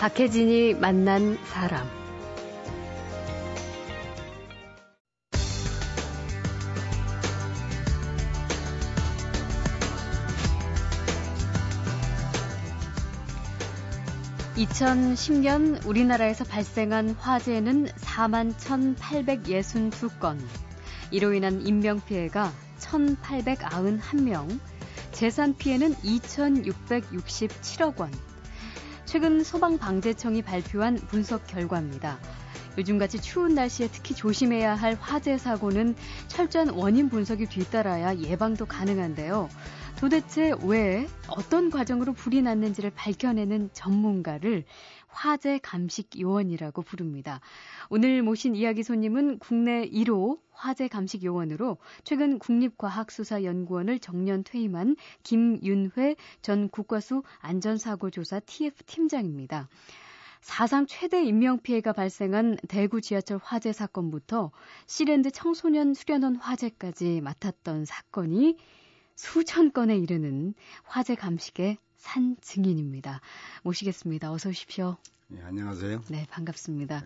박혜진이 0.00 0.74
만난 0.76 1.36
사람. 1.44 1.86
(2010년) 14.56 15.86
우리나라에서 15.86 16.44
발생한 16.44 17.10
화재는 17.10 17.88
(4만 17.88 18.54
1,862건) 18.54 20.38
이로 21.10 21.34
인한 21.34 21.60
인명피해가 21.60 22.50
(1,891명) 22.78 24.60
재산 25.12 25.54
피해는 25.58 25.94
2,667억 25.96 27.98
원. 27.98 28.29
최근 29.10 29.42
소방방재청이 29.42 30.42
발표한 30.42 30.94
분석 30.94 31.44
결과입니다. 31.48 32.20
요즘같이 32.78 33.20
추운 33.20 33.56
날씨에 33.56 33.88
특히 33.88 34.14
조심해야 34.14 34.76
할 34.76 34.94
화재 35.00 35.36
사고는 35.36 35.96
철저한 36.28 36.68
원인 36.70 37.08
분석이 37.08 37.46
뒤따라야 37.46 38.18
예방도 38.18 38.66
가능한데요. 38.66 39.48
도대체 39.98 40.52
왜 40.62 41.08
어떤 41.26 41.70
과정으로 41.70 42.12
불이 42.12 42.40
났는지를 42.42 42.92
밝혀내는 42.94 43.70
전문가를 43.72 44.62
화재 45.10 45.58
감식 45.58 46.18
요원이라고 46.18 46.82
부릅니다. 46.82 47.40
오늘 47.88 48.22
모신 48.22 48.54
이야기 48.54 48.82
손님은 48.82 49.38
국내 49.38 49.88
1호 49.88 50.38
화재 50.52 50.88
감식 50.88 51.24
요원으로 51.24 51.78
최근 52.04 52.38
국립과학수사연구원을 52.38 53.98
정년 53.98 54.44
퇴임한 54.44 54.96
김윤회 55.22 56.16
전 56.42 56.68
국과수 56.68 57.22
안전사고조사 57.40 58.40
TF 58.40 58.84
팀장입니다. 58.84 59.68
사상 60.40 60.86
최대 60.86 61.22
인명피해가 61.22 61.92
발생한 61.92 62.56
대구 62.68 63.00
지하철 63.00 63.38
화재 63.42 63.72
사건부터 63.72 64.50
시랜드 64.86 65.30
청소년 65.30 65.92
수련원 65.92 66.36
화재까지 66.36 67.20
맡았던 67.20 67.84
사건이 67.84 68.56
수천 69.16 69.72
건에 69.72 69.98
이르는 69.98 70.54
화재 70.82 71.14
감식의 71.14 71.76
산 72.00 72.34
증인입니다. 72.40 73.20
모시겠습니다. 73.62 74.32
어서 74.32 74.48
오십시오. 74.48 74.96
네, 75.28 75.42
안녕하세요. 75.42 76.02
네, 76.08 76.26
반갑습니다. 76.30 77.04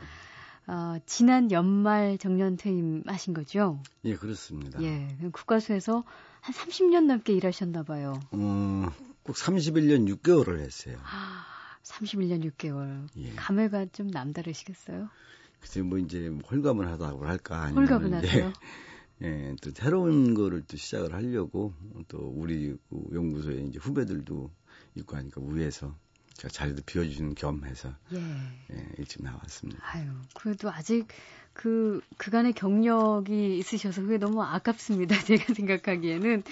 어, 0.69 0.97
지난 1.05 1.51
연말 1.51 2.17
정년 2.17 2.57
퇴임하신 2.57 3.35
거죠? 3.35 3.83
예, 4.05 4.15
그렇습니다. 4.15 4.81
예, 4.83 5.15
국가수에서 5.33 6.05
한 6.41 6.55
30년 6.55 7.07
넘게 7.07 7.35
일하셨나 7.35 7.83
봐요. 7.83 8.19
어, 8.31 8.87
꼭 9.25 9.35
31년 9.35 10.09
6개월을 10.17 10.61
했어요. 10.61 10.97
아, 11.03 11.45
31년 11.83 12.49
6개월. 12.53 13.09
예. 13.17 13.35
감회가 13.35 13.87
좀 13.87 14.07
남다르시겠어요? 14.07 15.11
글쎄 15.59 15.83
뭐 15.83 15.99
이제 15.99 16.29
홀가분 16.29 16.87
하다고 16.87 17.27
할까 17.27 17.63
아니면 17.63 17.83
홀가분 17.83 18.15
하세요? 18.15 18.53
예, 19.23 19.57
또 19.61 19.71
새로운 19.73 20.35
거를 20.35 20.63
또 20.63 20.77
시작을 20.77 21.15
하려고 21.15 21.75
또 22.09 22.19
우리 22.19 22.77
그 22.89 23.05
연구소에 23.13 23.57
이제 23.63 23.79
후배들도 23.81 24.51
있고 24.95 25.17
하니까 25.17 25.41
위에서 25.45 25.95
제가 26.35 26.49
자리도 26.49 26.83
비워주시는 26.85 27.35
겸 27.35 27.65
해서 27.65 27.93
예. 28.13 28.19
예, 28.19 28.89
일찍 28.99 29.23
나왔습니다. 29.23 29.81
아유, 29.83 30.11
그래도 30.35 30.71
아직 30.71 31.07
그 31.53 32.01
그간의 32.17 32.53
경력이 32.53 33.57
있으셔서 33.59 34.03
그게 34.03 34.19
너무 34.19 34.43
아깝습니다. 34.43 35.15
제가 35.25 35.55
생각하기에는 35.55 36.43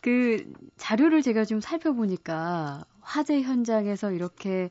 그 0.00 0.52
자료를 0.76 1.22
제가 1.22 1.44
좀 1.44 1.60
살펴보니까 1.60 2.84
화재 3.00 3.40
현장에서 3.40 4.12
이렇게 4.12 4.70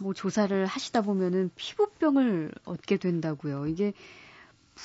뭐 0.00 0.14
조사를 0.14 0.64
하시다 0.64 1.02
보면은 1.02 1.50
피부병을 1.56 2.52
얻게 2.64 2.96
된다고요. 2.96 3.66
이게 3.66 3.92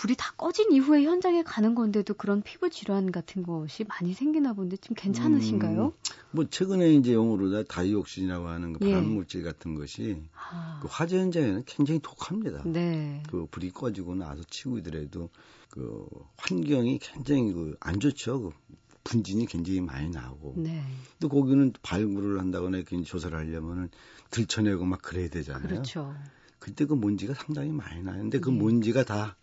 불이 0.01 0.16
다 0.17 0.33
꺼진 0.38 0.72
이후에 0.72 1.03
현장에 1.03 1.41
가는 1.44 1.73
건데도 1.73 2.16
그런 2.16 2.41
피부 2.41 2.69
질환 2.69 3.11
같은 3.11 3.44
것이 3.44 3.85
많이 3.85 4.13
생기나 4.13 4.53
본데 4.53 4.78
좀 4.78 4.94
괜찮으신가요? 4.95 5.85
음, 5.85 5.91
뭐 6.31 6.45
최근에 6.50 6.94
이제 6.95 7.13
용어로 7.13 7.63
다이옥신이라고 7.63 8.47
하는 8.47 8.73
그 8.73 8.85
예. 8.85 8.91
발암물질 8.91 9.44
같은 9.44 9.75
것이 9.75 10.22
아, 10.35 10.79
그 10.81 10.89
화재 10.91 11.17
현장에는 11.17 11.63
굉장히 11.66 12.01
독합니다. 12.03 12.63
네. 12.66 13.23
그 13.29 13.47
불이 13.50 13.72
꺼지고 13.72 14.16
나서 14.16 14.44
치우더라도 14.50 15.29
그 15.69 16.05
환경이 16.38 17.00
굉장히 17.00 17.53
그 17.53 17.75
안 17.79 18.00
좋죠. 18.00 18.41
그 18.41 18.50
분진이 19.05 19.45
굉장히 19.45 19.81
많이 19.81 20.09
나오고 20.09 20.55
네. 20.57 20.84
또 21.19 21.29
거기는 21.29 21.72
발굴을 21.84 22.39
한다거나 22.39 22.78
이렇게 22.78 23.01
조사를 23.01 23.38
하려면은 23.38 23.89
들춰내고 24.31 24.84
막 24.85 25.01
그래야 25.01 25.29
되잖아요. 25.29 25.67
그렇죠. 25.67 26.16
그때 26.59 26.85
그 26.85 26.95
먼지가 26.95 27.34
상당히 27.35 27.72
많이 27.72 28.01
나요. 28.01 28.17
근데 28.22 28.39
그 28.39 28.51
예. 28.51 28.57
먼지가 28.57 29.03
다 29.05 29.38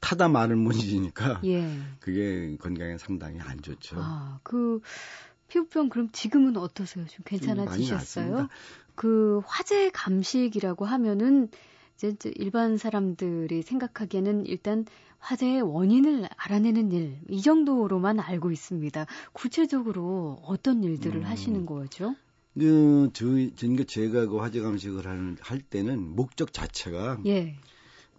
타다 0.00 0.28
마른 0.28 0.62
먼지니까 0.64 1.40
예. 1.44 1.78
그게 2.00 2.56
건강에 2.58 2.98
상당히 2.98 3.40
안 3.40 3.60
좋죠. 3.60 3.96
아, 3.98 4.38
그 4.42 4.80
피부병 5.48 5.88
그럼 5.88 6.10
지금은 6.12 6.56
어떠세요? 6.56 7.06
좀 7.06 7.22
괜찮아지셨어요? 7.24 8.48
그 8.94 9.40
화재 9.46 9.90
감식이라고 9.90 10.84
하면은 10.84 11.48
이제 11.96 12.14
일반 12.34 12.76
사람들이 12.76 13.62
생각하기에는 13.62 14.46
일단 14.46 14.84
화재의 15.18 15.62
원인을 15.62 16.28
알아내는 16.36 16.92
일, 16.92 17.18
이 17.28 17.40
정도로만 17.40 18.20
알고 18.20 18.52
있습니다. 18.52 19.06
구체적으로 19.32 20.38
어떤 20.44 20.84
일들을 20.84 21.22
음. 21.22 21.24
하시는 21.24 21.64
거죠? 21.66 22.14
그, 22.54 23.10
저희, 23.12 23.52
그러니까 23.54 23.84
제가 23.84 24.26
그 24.26 24.38
화재 24.38 24.60
감식을 24.60 25.06
하는, 25.06 25.36
할 25.40 25.60
때는 25.60 26.14
목적 26.14 26.52
자체가 26.52 27.18
예. 27.26 27.56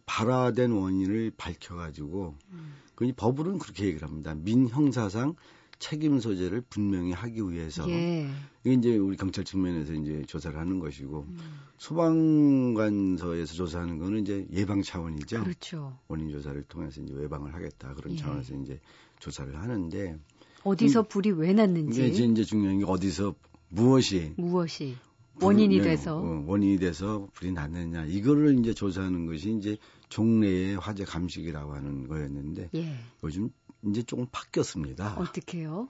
발화된 0.07 0.71
원인을 0.71 1.31
밝혀가지고, 1.37 2.33
음. 2.51 2.73
그 2.95 3.11
법으로는 3.15 3.59
그렇게 3.59 3.85
얘기를 3.85 4.07
합니다. 4.07 4.33
민형사상 4.33 5.35
책임 5.77 6.19
소재를 6.19 6.61
분명히 6.69 7.11
하기 7.11 7.39
위해서. 7.51 7.87
예. 7.91 8.27
이게 8.63 8.73
이제 8.73 8.97
우리 8.97 9.15
경찰 9.15 9.43
측면에서 9.43 9.93
이제 9.93 10.23
조사를 10.25 10.57
하는 10.57 10.79
것이고, 10.79 11.25
음. 11.29 11.37
소방관서에서 11.77 13.53
조사하는 13.53 13.99
거는 13.99 14.21
이제 14.21 14.47
예방 14.53 14.81
차원이죠. 14.81 15.43
그렇죠. 15.43 15.97
원인 16.07 16.31
조사를 16.31 16.63
통해서 16.63 17.01
이제 17.01 17.13
예방을 17.21 17.53
하겠다. 17.53 17.93
그런 17.93 18.13
예. 18.13 18.17
차원에서 18.17 18.55
이제 18.55 18.79
조사를 19.19 19.55
하는데, 19.55 20.17
어디서 20.63 21.03
불이 21.03 21.31
왜 21.31 21.53
났는지, 21.53 22.07
이제, 22.09 22.23
이제 22.23 22.43
중요한 22.43 22.79
게 22.79 22.85
어디서 22.85 23.35
무엇이 23.69 24.33
무엇이 24.37 24.95
원인이 25.39 25.77
불- 25.77 25.85
네, 25.85 25.91
돼서 25.95 26.17
어, 26.17 26.43
원인이 26.47 26.79
돼서 26.79 27.27
불이 27.33 27.51
났느냐 27.51 28.05
이거를 28.05 28.57
이제 28.59 28.73
조사하는 28.73 29.25
것이 29.27 29.55
이제 29.55 29.77
종래의 30.09 30.77
화재 30.77 31.03
감식이라고 31.05 31.73
하는 31.73 32.07
거였는데 32.07 32.69
예. 32.75 32.97
요즘 33.23 33.49
이제 33.85 34.03
조금 34.03 34.25
바뀌었습니다. 34.31 35.15
어떻게요? 35.17 35.89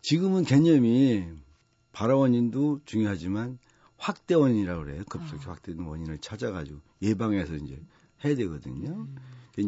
지금은 0.00 0.44
개념이 0.44 1.26
발화 1.92 2.16
원인도 2.16 2.80
중요하지만 2.84 3.58
확대 3.96 4.34
원인이라고 4.34 4.84
그래요. 4.84 5.02
급속히 5.08 5.44
아. 5.46 5.50
확대된 5.52 5.84
원인을 5.84 6.18
찾아가지고 6.18 6.80
예방해서 7.02 7.54
이제 7.56 7.80
해야 8.24 8.34
되거든요. 8.34 8.90
음. 8.90 9.16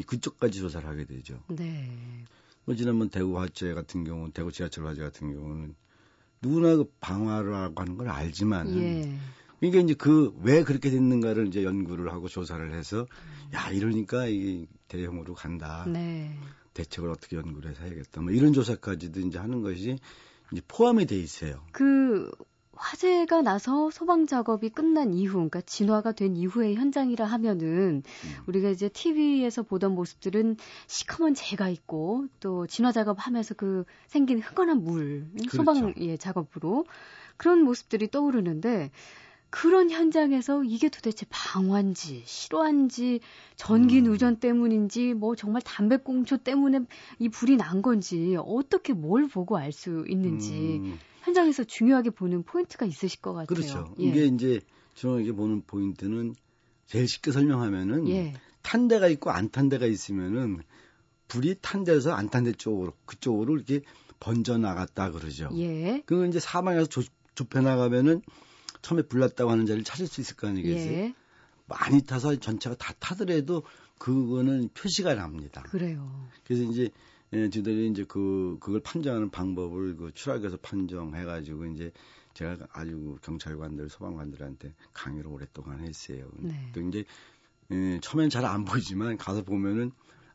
그쪽까지 0.07 0.61
조사를 0.61 0.89
하게 0.89 1.05
되죠. 1.05 1.41
네. 1.49 2.25
뭐 2.65 2.75
지난번 2.75 3.11
대구 3.11 3.39
화재 3.39 3.75
같은 3.75 4.05
경우, 4.05 4.31
대구 4.33 4.51
지하철 4.51 4.87
화재 4.87 5.03
같은 5.03 5.33
경우는 5.33 5.75
누구나 6.41 6.77
그 6.77 6.91
방화라고 7.01 7.81
하는 7.81 7.97
걸 7.97 8.09
알지만 8.09 8.77
예. 8.77 9.19
그러니까 9.61 9.83
이제 9.83 9.95
그 9.95 10.33
왜 10.43 10.63
그렇게 10.63 10.91
됐는가를 10.91 11.47
이제 11.49 11.65
연구를 11.65 12.13
하고 12.13 12.29
조사를 12.29 12.73
해서 12.75 13.07
야 13.55 13.71
이러니까 13.71 14.27
이게 14.27 14.67
대형으로 14.89 15.35
간다. 15.35 15.85
네. 15.89 16.37
대책을 16.75 17.09
어떻게 17.09 17.37
연구를 17.37 17.71
해서 17.71 17.83
해야겠다. 17.85 18.21
뭐 18.21 18.33
이런 18.33 18.53
조사까지도 18.53 19.21
이제 19.21 19.39
하는 19.39 19.63
것이 19.63 19.99
이제 20.53 20.63
포함이 20.69 21.07
돼 21.07 21.17
있어요. 21.17 21.63
그 21.73 22.31
화재가 22.77 23.43
나서 23.43 23.91
소방 23.91 24.27
작업이 24.27 24.69
끝난 24.69 25.15
이후, 25.15 25.35
그러니까 25.35 25.61
진화가 25.61 26.13
된 26.13 26.37
이후의 26.37 26.75
현장이라 26.75 27.25
하면은 27.25 28.03
음. 28.05 28.43
우리가 28.47 28.69
이제 28.69 28.89
TV에서 28.89 29.63
보던 29.63 29.95
모습들은 29.95 30.57
시커먼 30.89 31.35
재가 31.35 31.69
있고 31.69 32.27
또 32.41 32.67
진화 32.67 32.91
작업하면서 32.91 33.55
그 33.55 33.85
생긴 34.09 34.41
흥건한 34.41 34.83
물, 34.83 35.29
소방 35.51 35.81
그렇죠. 35.81 36.01
예, 36.01 36.17
작업으로 36.17 36.85
그런 37.37 37.63
모습들이 37.63 38.11
떠오르는데 38.11 38.91
그런 39.55 39.89
현장에서 39.89 40.65
이게 40.65 40.89
도대체 40.89 41.27
방화인지 41.31 42.25
실화인지 42.27 43.21
전기 43.55 43.99
음. 43.99 44.05
누전 44.07 44.41
때문인지 44.41 45.15
뭐 45.15 45.37
정말 45.37 45.63
담배꽁초 45.63 46.39
때문에 46.39 46.81
이 47.21 47.29
불이 47.29 47.57
난 47.57 47.81
건지 47.81 48.37
어떻게 48.37 48.93
뭘 48.95 49.29
보고 49.29 49.57
알 49.57 49.71
수 49.71 50.05
있는지 50.09 50.81
음, 50.83 50.99
현장에서 51.23 51.63
중요하게 51.63 52.11
보는 52.11 52.43
포인트가 52.43 52.85
있으실 52.85 53.21
것 53.21 53.33
같아요. 53.33 53.47
그렇죠. 53.47 53.95
예. 54.01 54.07
이게 54.07 54.25
이제 54.25 54.61
중요하게 54.95 55.31
보는 55.33 55.63
포인트는 55.69 56.35
제일 56.87 57.07
쉽게 57.07 57.31
설명하면은 57.31 58.09
예. 58.09 58.33
탄 58.63 58.89
데가 58.89 59.07
있고 59.07 59.31
안 59.31 59.51
탄 59.53 59.69
데가 59.69 59.87
있으면은 59.87 60.63
불이 61.29 61.59
탄 61.63 61.85
데서 61.85 62.11
안 62.13 62.29
탄 62.29 62.43
데 62.43 62.51
쪽으로 62.51 62.93
그쪽으로 63.07 63.55
이렇게 63.55 63.83
번져 64.19 64.59
나갔다 64.59 65.13
그러죠. 65.13 65.49
예. 65.55 66.03
그건 66.07 66.29
이제 66.31 66.41
사방에서 66.41 66.87
좁, 66.87 67.05
좁혀 67.37 67.61
나가면은 67.61 68.21
처음에 68.85 69.03
불났다고 69.03 69.51
하는 69.51 69.65
자리를 69.67 69.83
찾을 69.85 70.07
수 70.07 70.21
있을 70.21 70.37
거 70.37 70.47
아니겠어요? 70.47 70.93
예. 70.93 71.15
많이 71.67 72.03
타서 72.03 72.37
전체가 72.37 72.77
다 72.77 72.93
타더라도 73.01 73.63
그거는 73.99 74.69
표시가 74.75 75.15
납니다. 75.15 75.63
그래요. 75.63 76.29
그래서 76.45 76.63
이제 76.65 76.91
예, 77.33 77.49
저들이 77.49 77.89
이제 77.89 78.05
그 78.07 78.59
그걸 78.61 78.81
판정하는 78.81 79.31
방법을 79.31 79.97
그 79.97 80.13
추락해서 80.13 80.59
판정해가지고 80.59 81.67
이제 81.67 81.91
제가 82.35 82.59
아주 82.73 83.17
경찰관들, 83.23 83.89
소방관들한테 83.89 84.75
강의를 84.93 85.29
오랫동안 85.31 85.81
했어요. 85.81 86.29
네. 86.37 86.71
또 86.75 86.83
이제 86.83 87.05
예, 87.71 87.99
처음엔 88.03 88.29
잘 88.29 88.45
안 88.45 88.65
보이지만 88.67 89.17
가서 89.17 89.43
보면은 89.43 89.93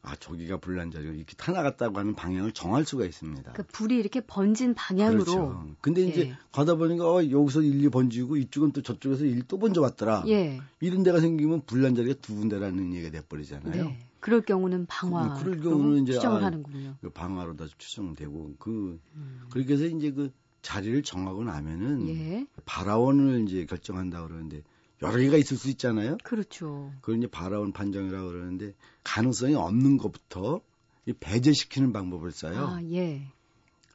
아 0.10 0.16
저기가 0.16 0.58
불난 0.58 0.90
자리가 0.90 1.14
이렇게 1.14 1.36
타나갔다고 1.36 2.00
하는 2.00 2.16
방향을 2.16 2.52
정할 2.52 2.84
수가 2.84 3.06
있습니다. 3.06 3.52
그 3.54 3.64
불이 3.64 3.96
이렇게 3.96 4.22
번진 4.22 4.74
방향으로. 4.74 5.24
그렇죠. 5.24 5.76
근데 5.82 6.02
이제 6.02 6.22
예. 6.22 6.38
가다 6.52 6.76
보니까 6.76 7.06
어, 7.06 7.30
여기서 7.30 7.62
일리 7.62 7.90
번지고 7.90 8.38
이쪽은 8.38 8.72
또 8.72 8.82
저쪽에서 8.82 9.26
일 9.26 9.40
또 9.48 9.58
번져 9.58 9.82
왔더라. 9.82 10.24
예. 10.28 10.60
이런 10.80 11.02
데가 11.04 11.20
생기면 11.20 11.62
불난 11.66 11.96
자리가 11.96 12.20
두 12.22 12.36
군데라는 12.36 12.94
얘기가 12.94 13.12
돼버리잖아요. 13.12 13.84
네. 13.84 14.00
그럴 14.20 14.42
경우는 14.42 14.86
방화. 14.88 15.36
그, 15.36 15.46
럴 15.50 15.62
경우는 15.62 16.04
이제 16.04 16.14
추정을 16.14 16.42
아, 16.44 16.46
하는군요. 16.48 16.96
방화로 17.14 17.56
다 17.56 17.66
추정되고 17.78 18.56
그 18.60 19.00
음. 19.16 19.42
그렇게 19.50 19.74
해서 19.74 19.86
이제 19.86 20.12
그 20.12 20.32
자리를 20.62 21.02
정하고 21.04 21.44
나면은 21.44 22.10
예. 22.10 22.48
바라원을 22.66 23.48
이제 23.48 23.66
결정한다 23.66 24.24
그러는데 24.24 24.64
여러 25.01 25.18
개가 25.18 25.38
있을 25.38 25.57
수 25.57 25.69
있잖아요. 25.69 26.18
그렇죠. 26.24 26.92
그걸 27.01 27.18
이제 27.18 27.28
바라원 27.28 27.72
판정이라고 27.72 28.28
그러는데 28.28 28.74
가능성이 29.04 29.56
없는 29.56 29.98
것부터 29.98 30.62
배제시키는 31.19 31.94
방법을 31.94 32.31
써요. 32.31 32.68
아, 32.68 32.84
예. 32.92 33.31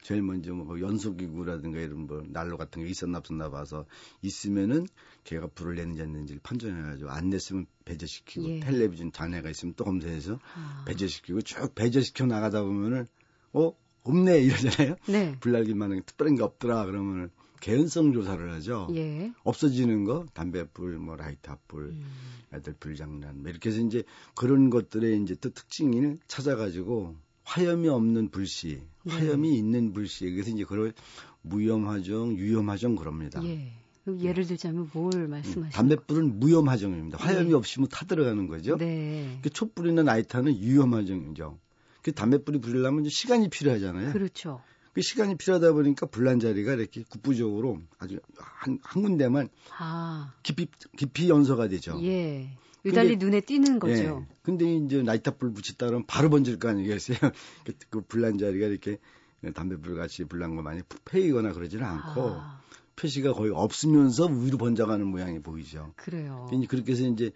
제일 0.03 0.21
먼저 0.21 0.53
뭐 0.53 0.79
연소기구라든가 0.81 1.81
이런 1.81 2.07
뭐 2.07 2.23
난로 2.27 2.59
같은 2.59 2.85
게 2.85 2.91
있었나 2.91 3.19
없었나 3.19 3.51
봐서 3.51 3.87
있으면은 4.21 4.87
걔가 5.25 5.47
불을 5.47 5.77
냈는지 5.77 6.03
안 6.03 6.13
냈는지 6.13 6.39
판정해가지고 6.43 7.11
안 7.11 7.31
냈으면 7.31 7.67
배제시키고 7.87 8.49
예. 8.51 8.61
텔레비전 8.61 9.13
잔해가 9.13 9.49
있으면 9.49 9.75
또 9.77 9.85
검사해서 9.85 10.39
아. 10.55 10.85
배제시키고 10.87 11.41
쭉 11.41 11.75
배제시켜 11.75 12.27
나가다 12.27 12.63
보면은 12.63 13.07
어 13.55 13.73
없네 14.03 14.41
이러잖아요. 14.43 14.97
네. 15.09 15.39
불날기만 15.41 15.91
한 15.91 16.03
특별한 16.05 16.35
게 16.35 16.43
없더라 16.43 16.85
그러면은 16.85 17.31
개연성 17.65 18.13
조사를 18.13 18.53
하죠. 18.53 18.89
예. 18.95 19.33
없어지는 19.43 20.05
거, 20.05 20.27
담배불, 20.35 20.99
뭐 20.99 21.17
라이터불, 21.17 21.85
음. 21.85 22.05
애들 22.53 22.75
불장난, 22.79 23.41
뭐 23.41 23.51
이렇게 23.51 23.71
해서 23.71 23.81
이제 23.81 24.03
그런 24.35 24.69
것들의 24.69 25.23
이제 25.23 25.35
또 25.41 25.49
특징을 25.49 26.19
찾아가지고 26.29 27.17
화염이 27.45 27.89
없는 27.89 28.29
불씨, 28.29 28.83
네. 29.05 29.13
화염이 29.15 29.49
네. 29.49 29.57
있는 29.57 29.95
불씨, 29.95 30.31
그래서 30.31 30.51
이제 30.51 30.65
그걸 30.65 30.93
무염화정, 31.41 32.37
유염화정 32.37 32.97
그럽니다. 32.97 33.43
예. 33.45 33.73
예를 34.07 34.45
들자면 34.45 34.91
뭘 34.93 35.27
말씀하시는 35.27 35.71
담배불은 35.71 36.39
무염화정입니다. 36.41 37.17
화염이 37.17 37.49
네. 37.49 37.55
없이 37.55 37.81
뭐 37.81 37.89
타들어가는 37.89 38.47
거죠. 38.47 38.77
네. 38.77 39.39
그 39.41 39.49
촛불이나 39.49 40.03
라이터는 40.03 40.55
유염화정이죠. 40.55 41.59
그 42.03 42.13
담배불이 42.13 42.61
불려면 42.61 43.09
시간이 43.09 43.49
필요하잖아요. 43.49 44.13
그렇죠. 44.13 44.61
그 44.95 45.03
시간이 45.03 45.37
필요하다 45.37 45.73
보니까 45.73 46.07
불난 46.07 46.39
자리가 46.39 46.75
이렇게 46.75 47.03
국부적으로 47.09 47.81
아주 47.99 48.21
한, 48.39 48.79
한 48.83 49.03
군데만 49.03 49.49
아. 49.77 50.33
깊이 50.43 50.69
깊이 50.97 51.29
연소가 51.29 51.69
되죠. 51.69 52.01
예. 52.03 52.57
유달리 52.85 53.11
근데, 53.11 53.25
눈에 53.25 53.41
띄는 53.41 53.81
거죠. 53.81 54.27
예. 54.29 54.35
근데 54.43 54.73
이제 54.77 55.03
나이탑불 55.03 55.53
붙였다 55.53 55.87
그러면 55.87 56.07
바로 56.07 56.31
번질 56.31 56.59
거 56.59 56.69
아니겠어요? 56.69 57.19
그, 57.65 57.73
그 57.91 58.01
불난 58.03 58.39
자리가 58.39 58.67
이렇게 58.67 58.99
담배불 59.53 59.97
같이 59.97 60.25
불난 60.25 60.55
거 60.55 60.63
많이 60.63 60.83
푹 60.83 61.05
패이거나 61.05 61.53
그러지는 61.53 61.85
않고 61.85 62.31
아. 62.37 62.63
표시가 62.95 63.33
거의 63.33 63.51
없으면서 63.53 64.27
위로 64.27 64.59
번져가는 64.59 65.05
모양이 65.05 65.41
보이죠. 65.41 65.93
그래요. 65.97 66.49
그렇게 66.69 66.93
해서 66.93 67.05
이제 67.09 67.33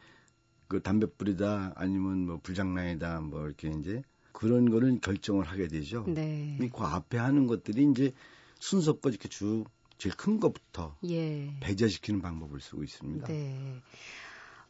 그 0.69 0.81
담배불이다 0.81 1.73
아니면 1.75 2.27
뭐 2.27 2.39
불장난이다 2.41 3.21
뭐 3.23 3.47
이렇게 3.47 3.69
이제 3.69 4.03
그런 4.33 4.71
거는 4.71 5.01
결정을 5.01 5.45
하게 5.45 5.69
되죠. 5.69 6.05
네. 6.07 6.59
그 6.73 6.83
앞에 6.85 7.19
하는 7.19 7.47
것들이 7.47 7.89
이제 7.91 8.13
순서껏 8.59 9.13
이렇게 9.13 9.29
쭉 9.29 9.65
제일 9.99 10.15
큰 10.17 10.39
것부터 10.39 10.97
예. 11.09 11.57
배제시키는 11.61 12.23
방법을 12.23 12.61
쓰고 12.61 12.85
있습니다. 12.85 13.27
네. 13.27 13.81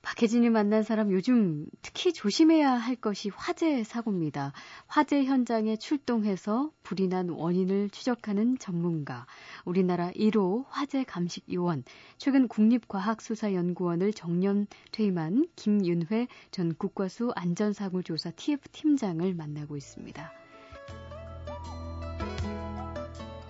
박혜진이 0.09 0.49
만난 0.49 0.83
사람 0.83 1.13
요즘 1.13 1.67
특히 1.83 2.15
조심해야 2.15 2.73
할 2.73 2.97
것이 2.97 3.29
화재 3.29 3.85
사고입니다. 3.85 4.55
화재 4.87 5.23
현장에 5.23 5.77
출동해서 5.77 6.71
불이 6.83 7.09
난 7.09 7.29
원인을 7.29 7.91
추적하는 7.91 8.57
전문가, 8.57 9.27
우리나라 9.67 10.11
1호 10.13 10.65
화재 10.71 11.05
감식 11.05 11.53
요원, 11.53 11.85
최근 12.17 12.49
국립과학수사연구원을 12.49 14.15
정년 14.15 14.67
퇴임한 14.93 15.47
김윤회 15.57 16.29
전 16.53 16.75
국과수 16.75 17.31
안전사고조사 17.37 18.31
TF 18.31 18.67
팀장을 18.71 19.35
만나고 19.35 19.77
있습니다. 19.77 20.33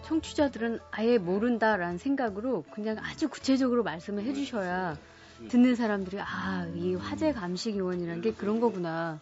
청취자들은 0.03 0.81
아예 0.91 1.19
모른다라는 1.19 1.99
생각으로 1.99 2.65
그냥 2.73 2.99
아주 2.99 3.29
구체적으로 3.29 3.85
말씀을 3.85 4.25
해주셔야 4.25 4.97
듣는 5.49 5.75
사람들이 5.77 6.19
아 6.21 6.67
이 6.75 6.95
화재 6.95 7.33
감식 7.33 7.77
요원이라는 7.77 8.21
게 8.23 8.33
그런 8.33 8.59
거구나. 8.61 9.21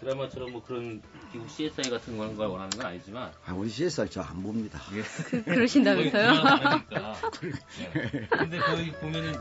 드라마처럼 0.00 0.52
뭐 0.52 0.62
그런 0.62 1.02
미국 1.32 1.50
CSI 1.50 1.90
같은 1.90 2.16
걸 2.16 2.28
원하는 2.48 2.70
건 2.70 2.86
아니지만. 2.86 3.30
아 3.44 3.52
우리 3.52 3.68
CSI 3.68 4.08
저 4.10 4.22
안 4.22 4.42
봅니다. 4.42 4.80
예. 4.94 5.02
그, 5.24 5.44
그러신다면서요? 5.44 6.32
네. 6.32 8.26
근데 8.30 8.58
거기 8.58 8.92
보면은 8.92 9.32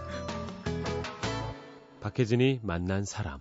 박혜진이 2.02 2.62
만난 2.64 3.06
사람. 3.06 3.40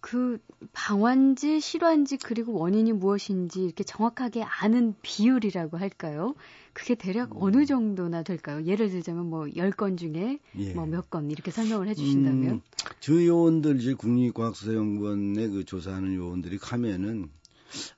그 0.00 0.38
방환지, 0.72 1.60
실환지 1.60 2.16
그리고 2.16 2.54
원인이 2.54 2.92
무엇인지 2.92 3.64
이렇게 3.64 3.84
정확하게 3.84 4.42
아는 4.42 4.94
비율이라고 5.02 5.76
할까요? 5.76 6.34
그게 6.72 6.94
대략 6.94 7.32
음. 7.32 7.42
어느 7.42 7.66
정도나 7.66 8.22
될까요? 8.22 8.64
예를 8.64 8.90
들자면 8.90 9.26
뭐 9.26 9.46
10건 9.46 9.98
중에 9.98 10.38
예. 10.58 10.74
뭐몇 10.74 11.10
건 11.10 11.30
이렇게 11.30 11.50
설명을 11.50 11.88
해 11.88 11.94
주신다면 11.94 12.50
음, 12.50 12.60
저 13.00 13.12
요원들 13.24 13.80
이제 13.80 13.94
국립과학수사연구원의 13.94 15.48
그 15.48 15.64
조사하는 15.64 16.14
요원들이 16.14 16.58
가면은 16.58 17.30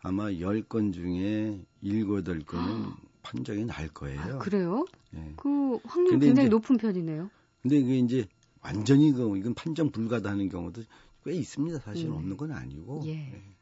아마 0.00 0.30
10건 0.30 0.95
중에 0.95 1.61
7, 1.83 2.07
8건은 2.07 2.95
판정이 3.23 3.66
날 3.66 3.88
거예요. 3.88 4.21
아, 4.21 4.38
그래요? 4.38 4.87
예. 5.14 5.33
그 5.37 5.78
확률이 5.85 6.19
굉장히 6.21 6.47
이제, 6.47 6.49
높은 6.49 6.78
편이네요. 6.78 7.30
근데 7.61 7.76
이게 7.76 7.99
이제 7.99 8.26
완전히 8.62 9.12
그 9.12 9.37
이건 9.37 9.54
판정 9.54 9.90
불가다는 9.90 10.49
경우도 10.49 10.83
꽤 11.25 11.33
있습니다. 11.33 11.79
사실 11.81 12.07
음. 12.09 12.12
없는 12.12 12.37
건 12.37 12.53
아니고. 12.53 13.03
예. 13.07 13.15
네. 13.15 13.57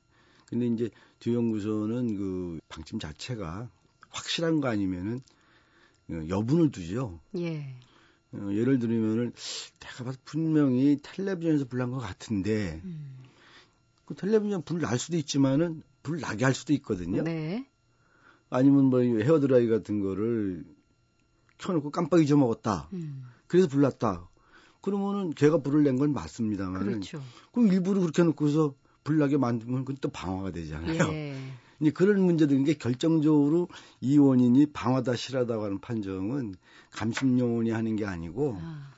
근데 0.47 0.67
이제 0.67 0.91
뒤연구소는 1.21 2.17
그 2.17 2.59
방침 2.69 2.99
자체가 2.99 3.69
확실한 4.09 4.61
거 4.61 4.69
아니면은 4.69 5.21
어, 6.11 6.23
여분을 6.29 6.71
두죠. 6.71 7.21
예. 7.37 7.79
어, 8.33 8.49
예를 8.53 8.79
들면은 8.79 9.33
내가 9.81 10.05
봐도 10.05 10.17
분명히 10.25 10.99
텔레비전에서 11.03 11.67
불난 11.67 11.91
것 11.91 11.99
같은데 11.99 12.81
음. 12.85 13.19
그 14.07 14.15
텔레비전 14.15 14.63
불 14.63 14.81
날 14.81 14.99
수도 14.99 15.17
있지만은 15.19 15.83
불 16.03 16.21
나게 16.21 16.45
할 16.45 16.55
수도 16.55 16.73
있거든요. 16.75 17.23
네. 17.23 17.69
아니면 18.49 18.85
뭐 18.87 19.01
헤어드라이 19.01 19.69
같은 19.69 20.01
거를 20.01 20.65
켜놓고 21.59 21.91
깜빡 21.91 22.23
잊어먹었다. 22.23 22.89
음. 22.95 23.25
그래서 23.47 23.69
불났다. 23.69 24.29
그러면은 24.81 25.31
걔가 25.35 25.59
불을 25.59 25.83
낸 25.83 25.99
건 25.99 26.13
맞습니다만. 26.13 26.85
그렇죠. 26.85 27.21
그럼 27.53 27.69
일부러 27.73 28.01
그렇게 28.01 28.23
놓고서 28.23 28.75
불나게 29.05 29.37
만들면 29.37 29.81
그건 29.85 29.97
또 30.01 30.09
방화가 30.11 30.53
되잖아요. 30.53 31.09
예. 31.13 31.37
이제 31.81 31.91
그런 31.91 32.21
문제들인 32.23 32.65
게 32.65 32.75
결정적으로 32.75 33.69
이 34.01 34.19
원인이 34.19 34.67
방화다 34.73 35.15
실하다고 35.17 35.65
하는 35.65 35.79
판정은 35.81 36.55
감심요원이 36.91 37.71
하는 37.71 37.97
게 37.97 38.05
아니고 38.05 38.59
아. 38.61 38.93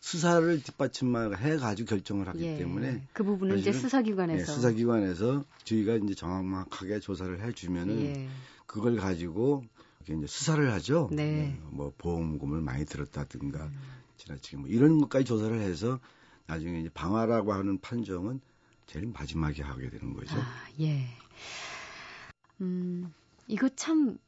수사를 0.00 0.62
뒷받침해 0.62 1.56
가지고 1.58 1.88
결정을 1.88 2.28
하기 2.28 2.42
예. 2.44 2.56
때문에 2.58 3.06
그 3.12 3.22
부분은 3.24 3.58
이제 3.58 3.72
수사기관에서 3.72 4.38
네, 4.38 4.44
수사기관에서 4.44 5.44
저희가 5.64 5.94
이제 5.96 6.14
정확하게 6.14 7.00
조사를 7.00 7.40
해주면은 7.46 8.00
예. 8.00 8.28
그걸 8.66 8.96
가지고 8.96 9.64
이제 10.02 10.26
수사를 10.26 10.70
하죠. 10.72 11.08
네. 11.12 11.24
네. 11.30 11.60
뭐 11.70 11.92
보험금을 11.98 12.60
많이 12.60 12.84
들었다든가 12.84 13.64
음. 13.64 13.72
지나치게 14.16 14.56
뭐 14.58 14.68
이런 14.68 14.98
것까지 15.00 15.24
조사를 15.24 15.58
해서 15.60 16.00
나중에 16.46 16.80
이제 16.80 16.88
방화라고 16.90 17.52
하는 17.52 17.78
판정은 17.80 18.40
제일 18.86 19.06
마지막에 19.06 19.62
하게 19.62 19.90
되는 19.90 20.12
거죠. 20.12 20.38
아, 20.38 20.66
예. 20.80 21.06
음, 22.60 23.12
이거 23.46 23.68
참 23.70 24.18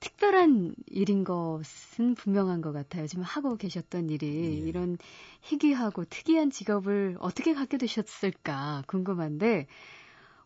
특별한 0.00 0.74
일인 0.86 1.24
것은 1.24 2.14
분명한 2.14 2.62
것 2.62 2.72
같아요. 2.72 3.06
지금 3.06 3.22
하고 3.22 3.56
계셨던 3.56 4.08
일이 4.08 4.26
예. 4.26 4.68
이런 4.68 4.96
희귀하고 5.42 6.04
특이한 6.06 6.50
직업을 6.50 7.16
어떻게 7.20 7.52
갖게 7.52 7.76
되셨을까 7.76 8.84
궁금한데 8.86 9.66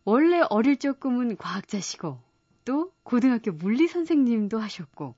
원래 0.03 0.41
어릴 0.49 0.77
적 0.77 0.99
꿈은 0.99 1.37
과학자시고 1.37 2.19
또 2.65 2.91
고등학교 3.03 3.51
물리 3.51 3.87
선생님도 3.87 4.59
하셨고 4.59 5.15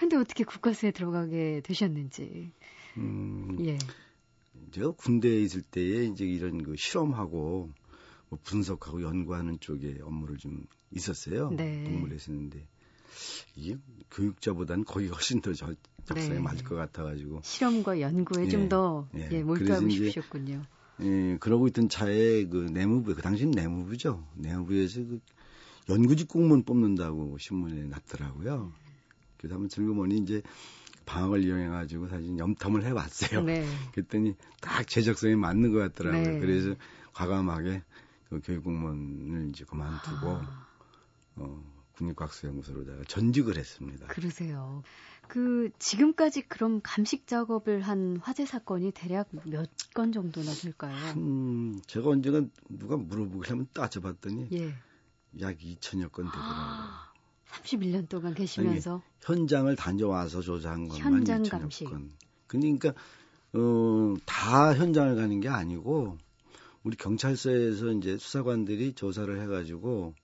근데 0.00 0.16
어떻게 0.16 0.44
국가수에 0.44 0.92
들어가게 0.92 1.60
되셨는지. 1.62 2.52
음, 2.96 3.58
예. 3.60 3.76
제가 4.72 4.92
군대에 4.92 5.42
있을 5.42 5.60
때에 5.60 6.06
이제 6.06 6.24
이런 6.24 6.62
그 6.62 6.74
실험하고 6.74 7.70
뭐 8.30 8.38
분석하고 8.42 9.02
연구하는 9.02 9.60
쪽에 9.60 9.98
업무를 10.00 10.38
좀 10.38 10.64
있었어요. 10.90 11.50
네. 11.50 11.84
동물에 11.84 12.16
있었는데 12.16 12.66
이게 13.54 13.76
교육자보다는 14.10 14.86
거기 14.86 15.08
훨씬 15.08 15.42
더 15.42 15.52
적, 15.52 15.76
적성에 16.06 16.36
네. 16.36 16.40
맞을 16.40 16.64
것 16.64 16.76
같아가지고 16.76 17.42
실험과 17.44 18.00
연구에 18.00 18.46
예, 18.46 18.48
좀더 18.48 19.06
예, 19.16 19.28
예, 19.32 19.42
몰두하고 19.42 19.86
싶으셨군요. 19.90 20.62
예, 21.02 21.36
그러고 21.40 21.68
있던 21.68 21.90
차에 21.90 22.46
그 22.46 22.70
내무부, 22.72 23.14
그 23.14 23.20
당시는 23.20 23.50
내무부죠. 23.50 24.26
내무부에서 24.36 25.00
그 25.00 25.20
연구직 25.90 26.26
공무원 26.26 26.62
뽑는다고 26.62 27.36
신문에 27.36 27.82
났더라고요. 27.84 28.72
그래서 29.40 29.54
한번 29.54 29.68
즐거머니 29.70 30.18
이제 30.18 30.42
방학을 31.06 31.42
이용해가지고 31.42 32.08
사실 32.08 32.36
염탐을 32.38 32.84
해봤어요. 32.84 33.42
네. 33.42 33.64
그랬더니 33.92 34.36
딱 34.60 34.86
제적성에 34.86 35.34
맞는 35.34 35.72
것 35.72 35.78
같더라고요. 35.78 36.32
네. 36.34 36.38
그래서 36.38 36.74
과감하게 37.14 37.82
그 38.28 38.40
교육공무원을 38.44 39.48
이제 39.48 39.64
그만두고 39.64 40.42
아. 40.44 40.66
어, 41.36 41.64
국립과학수연구소로다가 41.96 43.02
전직을 43.08 43.56
했습니다. 43.56 44.06
그러세요. 44.08 44.82
그 45.26 45.70
지금까지 45.78 46.42
그럼 46.42 46.80
감식 46.82 47.26
작업을 47.26 47.80
한 47.82 48.18
화재 48.22 48.44
사건이 48.46 48.92
대략 48.92 49.28
몇 49.44 49.68
건 49.94 50.12
정도나 50.12 50.52
될까요? 50.52 50.94
한 50.94 51.80
제가 51.86 52.10
언제가 52.10 52.42
누가 52.68 52.96
물어보길래 52.96 53.64
따져봤더니 53.72 54.48
예. 54.52 54.74
약 55.40 55.58
2천여 55.58 56.10
건 56.12 56.26
되더라고요. 56.26 56.54
아, 56.54 57.09
31년 57.52 58.08
동안 58.08 58.34
계시면서 58.34 59.02
현장을 59.22 59.74
다녀와서 59.76 60.40
조사한 60.40 60.88
것만 60.88 61.12
현장 61.12 61.42
2천여 61.42 61.50
감식. 61.50 61.88
건. 61.88 62.10
그러니까 62.46 62.92
어, 63.52 64.14
다 64.24 64.74
현장을 64.74 65.14
가는 65.16 65.40
게 65.40 65.48
아니고 65.48 66.16
우리 66.82 66.96
경찰서에서 66.96 67.92
이제 67.92 68.16
수사관들이 68.16 68.94
조사를 68.94 69.40
해가지고 69.42 70.14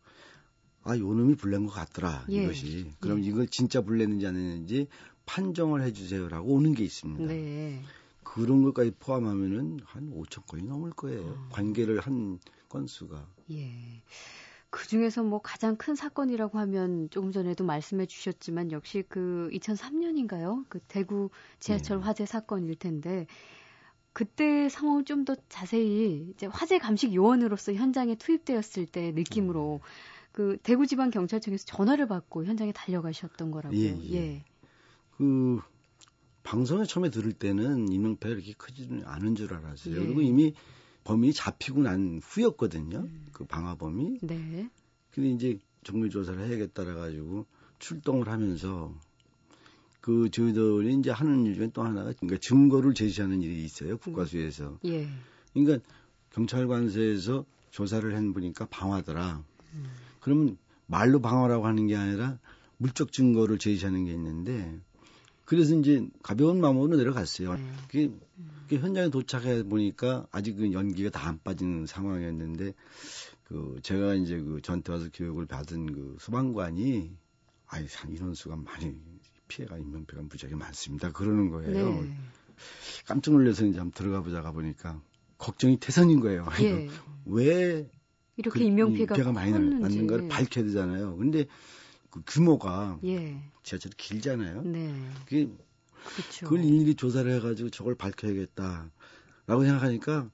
아, 0.83 0.97
요 0.97 1.13
놈이 1.13 1.35
불낸 1.35 1.67
것 1.67 1.73
같더라. 1.73 2.27
예. 2.31 2.45
이것이. 2.45 2.93
그럼 3.01 3.23
예. 3.25 3.29
이걸 3.29 3.49
진짜 3.49 3.81
불냈는지 3.81 4.27
안 4.27 4.37
했는지 4.37 4.87
판정을 5.27 5.83
해주세요라고 5.83 6.49
오는 6.49 6.75
게 6.75 6.85
있습니다. 6.85 7.25
네. 7.27 7.83
그런 8.23 8.63
것까지 8.63 8.93
포함하면은 8.99 9.81
한 9.85 10.11
5천 10.15 10.47
건이 10.47 10.63
넘을 10.63 10.91
거예요. 10.91 11.23
어. 11.23 11.49
관계를 11.51 12.01
한 12.01 12.39
건수가. 12.69 13.27
예. 13.51 14.03
그 14.77 14.87
중에서 14.87 15.23
뭐 15.23 15.41
가장 15.41 15.77
큰 15.77 15.95
사건이라고 15.95 16.59
하면 16.59 17.09
조금 17.09 17.33
전에도 17.33 17.65
말씀해 17.65 18.05
주셨지만 18.05 18.73
역시 18.73 19.03
그 19.09 19.49
2003년인가요? 19.55 20.67
그 20.69 20.81
대구 20.81 21.31
지하철 21.61 21.97
네. 21.97 22.05
화재 22.05 22.27
사건일 22.27 22.75
텐데 22.75 23.27
그때 24.13 24.69
상황을 24.69 25.05
좀 25.07 25.25
더 25.25 25.35
자세히 25.49 26.29
이제 26.31 26.45
화재 26.45 26.79
감식 26.79 27.15
요원으로서 27.15 27.73
현장에 27.73 28.17
투입되었을 28.17 28.85
때 28.85 29.13
느낌으로 29.13 29.81
네. 29.83 29.89
그 30.33 30.59
대구지방 30.63 31.09
경찰청에서 31.09 31.65
전화를 31.65 32.07
받고 32.07 32.45
현장에 32.45 32.73
달려가셨던 32.73 33.51
거라고요. 33.53 33.81
예. 33.81 33.99
예. 34.11 34.15
예. 34.15 34.45
그 35.17 35.59
방송에 36.43 36.85
처음에 36.85 37.09
들을 37.09 37.33
때는 37.33 37.91
이명패가 37.91 38.35
이렇게 38.35 38.53
크지는 38.53 39.07
않은 39.07 39.37
줄 39.37 39.55
알았어요. 39.55 39.95
예. 39.97 40.01
그리고 40.01 40.21
이미 40.21 40.53
범인이 41.07 41.33
잡히고 41.33 41.83
난 41.83 42.21
후였거든요. 42.23 42.99
음. 42.99 43.27
그 43.33 43.45
방화범이. 43.45 44.19
네. 44.23 44.69
근데 45.13 45.31
이제 45.31 45.59
정밀 45.85 46.11
조사를 46.11 46.45
해야겠다라 46.45 46.95
가지고 46.95 47.47
출동을 47.79 48.29
하면서 48.29 48.93
그 50.01 50.31
저희들이 50.31 50.95
이제 50.99 51.11
하는 51.11 51.47
일 51.47 51.55
중에 51.55 51.71
또 51.73 51.83
하나가 51.83 52.13
그러니까 52.13 52.39
증거를 52.41 52.95
제시하는 52.95 53.41
일이 53.41 53.65
있어요. 53.65 53.97
국과수에서. 53.99 54.79
예. 54.85 55.09
그러니까 55.55 55.79
경찰관서에서 56.31 57.45
조사를 57.71 58.17
해 58.17 58.33
보니까 58.33 58.67
방화더라. 58.67 59.45
음. 59.75 59.87
그러면 60.21 60.59
말로 60.87 61.21
방어라고 61.21 61.67
하는 61.67 61.87
게 61.87 61.95
아니라 61.95 62.39
물적 62.79 63.13
증거를 63.13 63.59
제시하는 63.59 64.05
게 64.05 64.13
있는데 64.13 64.81
그래서 65.47 65.75
이제 65.77 66.07
가벼운 66.23 66.61
마음으로 66.61 66.97
내려갔어요. 66.97 67.55
네. 67.55 67.61
그게, 67.89 68.11
그게 68.65 68.79
현장에 68.79 69.09
도착해 69.11 69.63
보니까 69.63 70.27
아직 70.33 70.57
그 70.57 70.73
연기가 70.73 71.09
다 71.11 71.29
안 71.29 71.41
빠진 71.43 71.87
상황이었는데 71.87 72.75
그 73.45 73.79
제가 73.83 74.15
이제 74.15 74.39
그 74.39 74.61
전투 74.63 74.93
와서 74.93 75.09
교육을 75.15 75.47
받은 75.47 75.93
그 75.93 76.17
소방관이 76.21 77.13
아이 77.69 77.87
산 77.89 78.13
인원수가 78.13 78.57
많이 78.57 78.95
피해가 79.49 79.79
인명피해가 79.79 80.27
무지하게 80.29 80.57
많습니다. 80.57 81.13
그러는 81.13 81.51
거예요. 81.51 82.03
네. 82.03 82.17
깜짝 83.07 83.33
놀라서 83.33 83.65
이제 83.67 83.79
한번 83.79 83.93
들어가 83.93 84.21
보자가 84.23 84.51
보니까 84.53 85.01
걱정이 85.39 85.79
태산인 85.79 86.21
거예요. 86.21 86.47
예. 86.63 86.89
왜 87.27 87.89
이렇게 88.37 88.59
그, 88.61 88.65
인명피해가 88.65 89.31
많이 89.33 89.53
났는 89.53 90.07
걸 90.07 90.29
밝혀야 90.29 90.65
되잖아요. 90.65 91.17
근데 91.17 91.47
그 92.11 92.23
규모가 92.27 92.99
예. 93.05 93.37
지하철이 93.67 93.95
길잖아요. 93.97 94.63
네. 94.63 94.95
그게 95.25 95.49
그렇죠. 96.05 96.47
그걸 96.47 96.65
일일이 96.65 96.95
조사를 96.95 97.31
해가지고 97.35 97.71
저걸 97.71 97.97
밝혀야겠다라고 97.97 99.65
생각하니까 99.65 100.31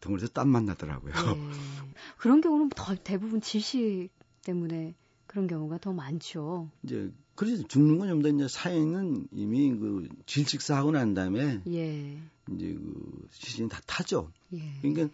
덩어리에서 0.00 0.32
땀만 0.32 0.66
나더라고요. 0.66 1.12
예. 1.14 1.14
그런 2.18 2.40
경우는 2.40 2.70
더 2.70 2.94
대부분 2.96 3.40
질식 3.40 4.10
때문에 4.42 4.94
그런 5.28 5.46
경우가 5.46 5.78
더 5.78 5.92
많죠. 5.92 6.68
이제 6.82 7.10
그래서 7.36 7.62
죽는 7.68 7.98
건 7.98 8.08
좀 8.08 8.22
더 8.22 8.28
이제 8.30 8.48
사인은 8.48 9.28
이미 9.30 9.70
그 9.76 10.08
질식사하고 10.26 10.90
난 10.90 11.14
다음에 11.14 11.60
예. 11.68 12.18
이제 12.50 12.74
그 12.74 13.28
시신이 13.30 13.68
다 13.68 13.80
타죠. 13.86 14.32
예. 14.54 14.60
그러니까 14.82 15.08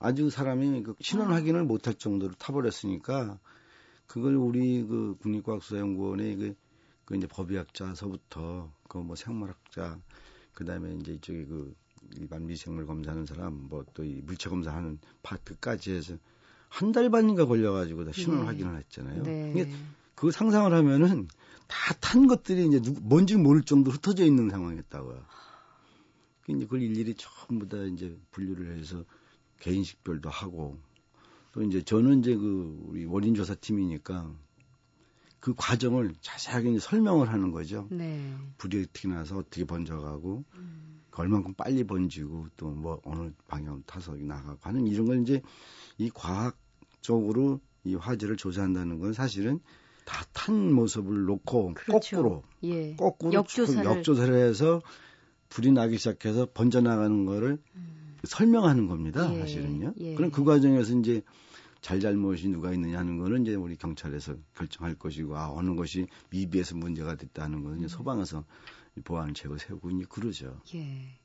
아주 0.00 0.30
사람이 0.30 0.82
그 0.82 0.94
신원 1.00 1.30
확인을 1.30 1.62
못할 1.64 1.94
정도로 1.94 2.34
타버렸으니까 2.34 3.38
그걸 4.06 4.34
우리 4.36 4.82
그 4.82 5.16
국립과학수사연구원의 5.20 6.36
그, 6.36 6.54
그 7.08 7.16
이제 7.16 7.26
법의학자서부터 7.26 8.70
그 8.86 8.98
뭐 8.98 9.16
생물학자 9.16 9.98
그다음에 10.52 10.94
이제 10.96 11.12
이쪽에 11.14 11.46
그 11.46 11.74
일반 12.16 12.44
미생물 12.46 12.86
검사하는 12.86 13.24
사람 13.24 13.54
뭐 13.68 13.82
또 13.94 14.04
이 14.04 14.20
물체 14.22 14.50
검사하는 14.50 14.98
파트까지 15.22 15.92
해서 15.92 16.16
한 16.68 16.92
달 16.92 17.08
반인가 17.10 17.46
걸려가지고 17.46 18.04
다 18.04 18.12
신원 18.12 18.40
네. 18.40 18.46
확인을 18.46 18.76
했잖아요. 18.76 19.22
네. 19.22 19.52
그게 19.52 19.72
그 20.14 20.30
상상을 20.30 20.70
하면은 20.72 21.28
다 21.66 21.94
탄 22.00 22.26
것들이 22.26 22.66
이제 22.66 22.80
누구 22.82 23.00
뭔지 23.02 23.36
모를 23.36 23.62
정도 23.62 23.90
흩어져 23.90 24.24
있는 24.26 24.50
상황이었다고요. 24.50 25.24
이제 26.48 26.64
그걸 26.64 26.82
일일이 26.82 27.14
전부 27.16 27.66
다 27.68 27.78
이제 27.84 28.18
분류를 28.32 28.76
해서 28.78 29.04
개인식별도 29.60 30.28
하고 30.28 30.78
또 31.52 31.62
이제 31.62 31.80
저는 31.82 32.20
이제 32.20 32.34
그 32.36 32.78
우리 32.88 33.04
원인 33.06 33.34
조사 33.34 33.54
팀이니까 33.54 34.30
그 35.40 35.54
과정을 35.56 36.14
자세하게 36.20 36.78
설명을 36.80 37.30
하는 37.32 37.52
거죠. 37.52 37.86
네. 37.90 38.34
불이 38.58 38.82
어떻게 38.82 39.08
나서 39.08 39.38
어떻게 39.38 39.64
번져가고 39.64 40.44
음. 40.54 41.00
얼만큼 41.12 41.54
빨리 41.54 41.82
번지고 41.84 42.46
또 42.56 42.70
뭐 42.70 43.00
어느 43.04 43.30
방향으로 43.48 43.82
타서 43.86 44.14
나가고 44.14 44.58
하는 44.62 44.86
이런 44.86 45.06
걸 45.06 45.20
이제 45.22 45.42
이 45.98 46.10
과학적으로 46.14 47.60
이 47.84 47.94
화재를 47.96 48.36
조사한다는 48.36 48.98
건 49.00 49.12
사실은 49.12 49.60
다 50.04 50.24
탄 50.32 50.72
모습을 50.72 51.24
놓고 51.24 51.74
그렇죠. 51.74 52.16
거꾸로 52.16 52.42
예. 52.62 52.94
거꾸로 52.96 53.32
역조사를. 53.32 53.84
역조사를 53.84 54.32
해서 54.34 54.80
불이 55.48 55.72
나기 55.72 55.98
시작해서 55.98 56.46
번져 56.54 56.80
나가는 56.80 57.24
거를 57.24 57.58
음. 57.74 58.16
설명하는 58.24 58.86
겁니다. 58.86 59.32
예, 59.34 59.40
사실은요. 59.40 59.94
예. 59.98 60.14
그럼 60.14 60.30
그 60.30 60.44
과정에서 60.44 60.96
이제 60.98 61.22
잘잘못이 61.80 62.48
누가 62.48 62.72
있느냐 62.72 62.98
하는 62.98 63.18
거는 63.18 63.42
이제 63.42 63.54
우리 63.54 63.76
경찰에서 63.76 64.36
결정할 64.54 64.94
것이고 64.94 65.36
아 65.36 65.50
어느 65.50 65.74
것이 65.74 66.06
미비해서 66.30 66.76
문제가 66.76 67.16
됐다는 67.16 67.62
거는 67.62 67.78
이제 67.78 67.88
소방에서 67.88 68.44
보안 69.04 69.34
제거 69.34 69.56
세우고 69.58 69.90
이제 69.90 70.04
그러죠. 70.08 70.60
예. 70.74 71.18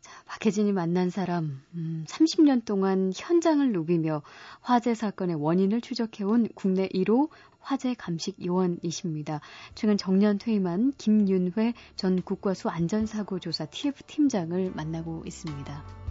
자, 0.00 0.10
박혜진이 0.26 0.72
만난 0.72 1.10
사람, 1.10 1.62
음, 1.74 2.04
30년 2.08 2.64
동안 2.64 3.12
현장을 3.14 3.72
누비며 3.72 4.22
화재 4.60 4.94
사건의 4.94 5.36
원인을 5.36 5.80
추적해온 5.80 6.48
국내 6.54 6.88
1호 6.88 7.30
화재 7.60 7.94
감식 7.94 8.44
요원이십니다. 8.44 9.40
최근 9.76 9.96
정년 9.96 10.38
퇴임한 10.38 10.92
김윤회 10.98 11.74
전 11.94 12.20
국과수 12.20 12.68
안전사고조사 12.68 13.66
TF 13.66 14.02
팀장을 14.08 14.72
만나고 14.74 15.22
있습니다. 15.24 16.01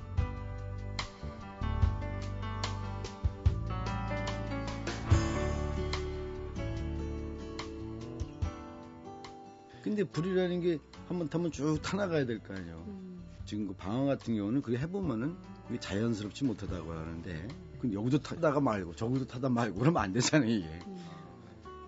근데 9.84 10.04
불이라는 10.04 10.62
게 10.62 10.80
한 11.08 11.20
번 11.20 11.28
타면 11.30 11.52
쭉 11.52 11.78
타나가야 11.82 12.26
될 12.26 12.40
거 12.40 12.54
아니에요. 12.54 12.84
음. 12.88 13.22
지금 13.46 13.68
그 13.68 13.74
방황 13.74 14.06
같은 14.06 14.36
경우는 14.36 14.62
그게 14.62 14.78
해보면은 14.78 15.36
그게 15.68 15.78
자연스럽지 15.80 16.46
못하다고 16.46 16.90
하는데 16.92 17.48
그 17.80 17.92
여기도 17.92 18.18
타다가 18.20 18.62
말고 18.62 18.96
저기도 18.96 19.26
타다 19.28 19.50
말고 19.50 19.78
그러면 19.80 20.02
안 20.04 20.14
되잖아요 20.14 20.50
이게. 20.50 20.68
음. 20.88 20.98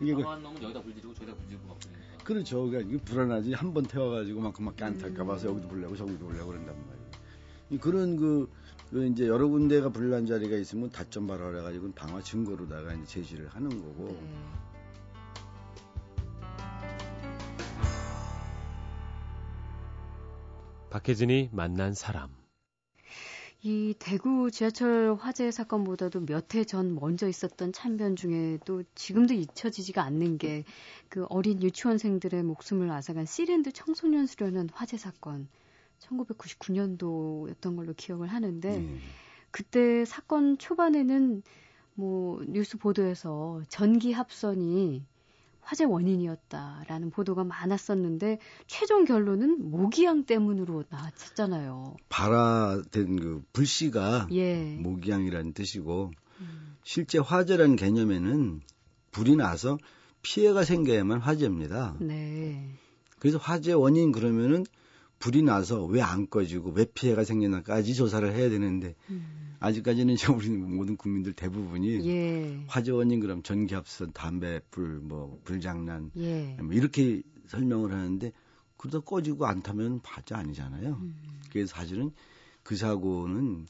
이게 0.01 0.13
그, 0.13 0.21
놈은 0.21 0.62
여기다 0.62 0.81
불 0.81 0.93
지르고 0.93 1.13
저기다 1.13 1.35
불 1.38 1.47
지르고 1.47 1.67
막 1.67 1.77
그러니까. 1.79 2.23
그렇죠. 2.25 2.69
그러니까 2.69 3.03
불안하지. 3.05 3.53
한 3.53 3.73
번 3.73 3.83
태워가지고 3.85 4.41
만큼밖에 4.41 4.83
안 4.83 4.97
탈까 4.97 5.23
봐서 5.23 5.47
여기도 5.47 5.67
불려고 5.69 5.95
저기도 5.95 6.25
불려고 6.25 6.47
그런단 6.51 6.75
말이에요. 6.75 7.79
그런 7.81 8.17
그, 8.17 8.50
그 8.91 9.05
이제 9.07 9.27
여러 9.27 9.47
군데가 9.47 9.89
불난 9.89 10.25
자리가 10.25 10.57
있으면 10.57 10.89
다점 10.89 11.27
발화를 11.27 11.59
해가지고 11.59 11.93
방화 11.93 12.21
증거로다가 12.21 12.93
이제 12.95 13.05
제시를 13.05 13.47
하는 13.47 13.69
거고. 13.69 14.07
네. 14.09 14.73
박혜진이 20.93 21.50
만난 21.51 21.95
사람. 21.95 22.29
이 23.63 23.95
대구 23.97 24.51
지하철 24.51 25.15
화재 25.15 25.50
사건보다도 25.50 26.19
몇 26.27 26.53
해 26.53 26.65
전 26.65 26.93
먼저 26.93 27.27
있었던 27.27 27.73
참변 27.73 28.15
중에도 28.15 28.83
지금도 28.93 29.33
잊혀지지가 29.33 30.03
않는 30.03 30.38
게 30.38 30.63
그 31.09 31.25
어린 31.29 31.63
유치원생들의 31.63 32.43
목숨을 32.43 32.91
앗아간 32.91 33.25
시랜드 33.25 33.71
청소년 33.71 34.27
수련원 34.27 34.69
화재 34.71 34.97
사건 34.97 35.47
1999년도였던 36.00 37.75
걸로 37.75 37.93
기억을 37.95 38.27
하는데 38.27 38.77
음. 38.77 39.00
그때 39.50 40.05
사건 40.05 40.59
초반에는 40.59 41.41
뭐 41.95 42.43
뉴스 42.47 42.77
보도에서 42.77 43.63
전기 43.67 44.12
합선이 44.12 45.03
화재 45.63 45.86
원인이었다라는 45.86 47.10
보도가 47.10 47.43
많았었는데 47.43 48.39
최종 48.67 49.05
결론은 49.05 49.70
모기향 49.72 50.25
때문으로 50.25 50.84
나왔었잖아요. 50.89 51.96
발화된 52.10 53.15
그 53.20 53.43
불씨가 53.53 54.27
예. 54.32 54.75
모기향이라는 54.79 55.53
뜻이고 55.53 56.12
음. 56.41 56.75
실제 56.84 57.17
화재라는 57.20 57.75
개념에는 57.75 58.62
불이 59.12 59.36
나서 59.36 59.77
피해가 60.22 60.63
생겨야만 60.63 61.20
화재입니다. 61.20 61.98
네. 62.00 62.70
그래서 63.20 63.38
화재 63.38 63.74
원인 63.74 64.12
그러면은 64.12 64.65
불이 65.20 65.43
나서 65.43 65.86
왜 65.86 66.01
안 66.01 66.27
꺼지고 66.29 66.72
왜 66.72 66.86
피해가 66.86 67.24
생기나까지 67.24 67.93
조사를 67.96 68.34
해야 68.34 68.50
되는데 68.50 68.96
음. 69.10 69.52
아직까지는 69.63 70.15
이제 70.15 70.27
우리 70.27 70.50
모든 70.50 70.98
국민들 70.98 71.32
대부분이 71.32 72.05
예. 72.05 72.63
화재 72.67 72.91
원인 72.91 73.22
그럼 73.22 73.43
전기합선, 73.43 74.12
담배, 74.12 74.60
불, 74.70 75.00
뭐 75.00 75.39
불장난 75.46 76.12
예. 76.17 76.58
뭐 76.62 76.74
이렇게 76.74 77.24
설명을 77.48 77.93
하는데 77.93 78.34
그러다 78.75 79.00
꺼지고 79.00 79.46
안 79.46 79.62
타면 79.62 80.01
화재 80.03 80.36
아니잖아요. 80.36 80.98
음. 81.01 81.15
그래서 81.50 81.74
사실은 81.75 82.12
그 82.62 82.75
사고는 82.75 83.67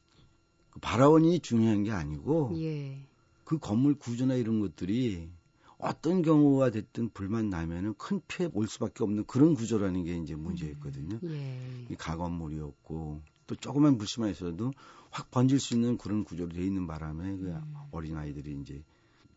그 0.71 0.79
발화원이 0.79 1.41
중요한 1.41 1.83
게 1.83 1.91
아니고 1.91 2.53
예. 2.55 3.05
그 3.43 3.59
건물 3.59 3.93
구조나 3.93 4.33
이런 4.33 4.61
것들이 4.61 5.29
어떤 5.77 6.23
경우가 6.23 6.71
됐든 6.71 7.09
불만 7.09 7.51
나면은 7.51 7.93
큰 7.99 8.19
피해 8.27 8.49
올 8.53 8.67
수밖에 8.67 9.03
없는 9.03 9.25
그런 9.27 9.53
구조라는 9.53 10.05
게 10.05 10.17
이제 10.17 10.33
문제였거든요. 10.33 11.19
음, 11.21 11.29
예. 11.29 11.93
이 11.93 11.95
가건물이었고 11.95 13.21
또 13.45 13.55
조그만 13.57 13.99
불씨만 13.99 14.31
있어도 14.31 14.71
확 15.13 15.29
번질 15.29 15.59
수 15.59 15.75
있는 15.75 15.97
그런 15.97 16.23
구조로 16.23 16.49
돼 16.49 16.65
있는 16.65 16.87
바람에 16.87 17.37
그 17.37 17.45
음. 17.45 17.75
어린 17.91 18.17
아이들이 18.17 18.57
이제 18.59 18.83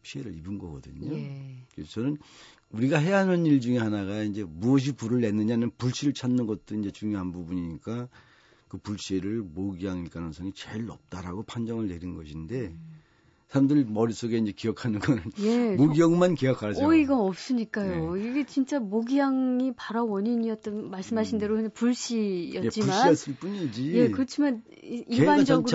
피해를 0.00 0.34
입은 0.34 0.58
거거든요. 0.58 1.14
예. 1.14 1.58
그래서 1.74 1.90
저는 1.90 2.16
우리가 2.70 2.98
해야 2.98 3.18
하는 3.18 3.44
일 3.44 3.60
중에 3.60 3.76
하나가 3.76 4.22
이제 4.22 4.42
무엇이 4.42 4.92
불을 4.92 5.20
냈느냐는 5.20 5.70
불씨를 5.76 6.14
찾는 6.14 6.46
것도 6.46 6.76
이제 6.76 6.90
중요한 6.90 7.30
부분이니까 7.30 8.08
그 8.68 8.78
불씨를 8.78 9.42
모기향일 9.42 10.08
가능성이 10.08 10.52
제일 10.54 10.86
높다라고 10.86 11.42
판정을 11.42 11.88
내린 11.88 12.14
것인데 12.14 12.68
음. 12.68 13.00
사람들 13.48 13.84
머릿속에 13.88 14.38
이제 14.38 14.52
기억하는 14.52 14.98
거는 14.98 15.22
예, 15.40 15.76
모기향만 15.76 16.34
기억하죠. 16.34 16.84
어이가 16.84 17.16
없으니까요. 17.16 18.14
네. 18.14 18.30
이게 18.30 18.44
진짜 18.44 18.80
모기향이 18.80 19.72
발화 19.76 20.02
원인이었던 20.02 20.90
말씀하신 20.90 21.36
음. 21.36 21.40
대로 21.40 21.68
불씨였지만 21.70 22.64
예, 22.64 22.68
불씨였을 22.68 23.34
뿐이지. 23.36 23.92
예, 23.94 24.10
그렇지만 24.10 24.62
일반적으로 24.82 25.68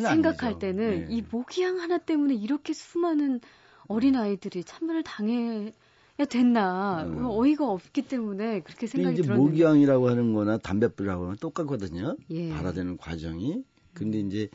생각할 0.00 0.48
아니죠. 0.50 0.58
때는 0.58 1.08
네. 1.08 1.16
이 1.16 1.22
모기향 1.30 1.80
하나 1.80 1.96
때문에 1.98 2.34
이렇게 2.34 2.74
수많은 2.74 3.40
어린 3.88 4.16
아이들이 4.16 4.62
참변을 4.62 5.02
당해 5.02 5.72
야 6.18 6.24
됐나 6.24 7.04
음. 7.04 7.24
어이가 7.24 7.66
없기 7.66 8.02
때문에 8.02 8.60
그렇게 8.60 8.86
생각이 8.86 9.16
들었는데 9.22 9.42
모기향이라고 9.42 10.08
하는 10.08 10.32
거나 10.34 10.58
담뱃불이라고 10.58 11.24
하는 11.24 11.36
똑같거든요. 11.36 12.16
예. 12.30 12.50
발화되는 12.50 12.98
과정이. 12.98 13.62
근데 13.94 14.18
이제 14.20 14.48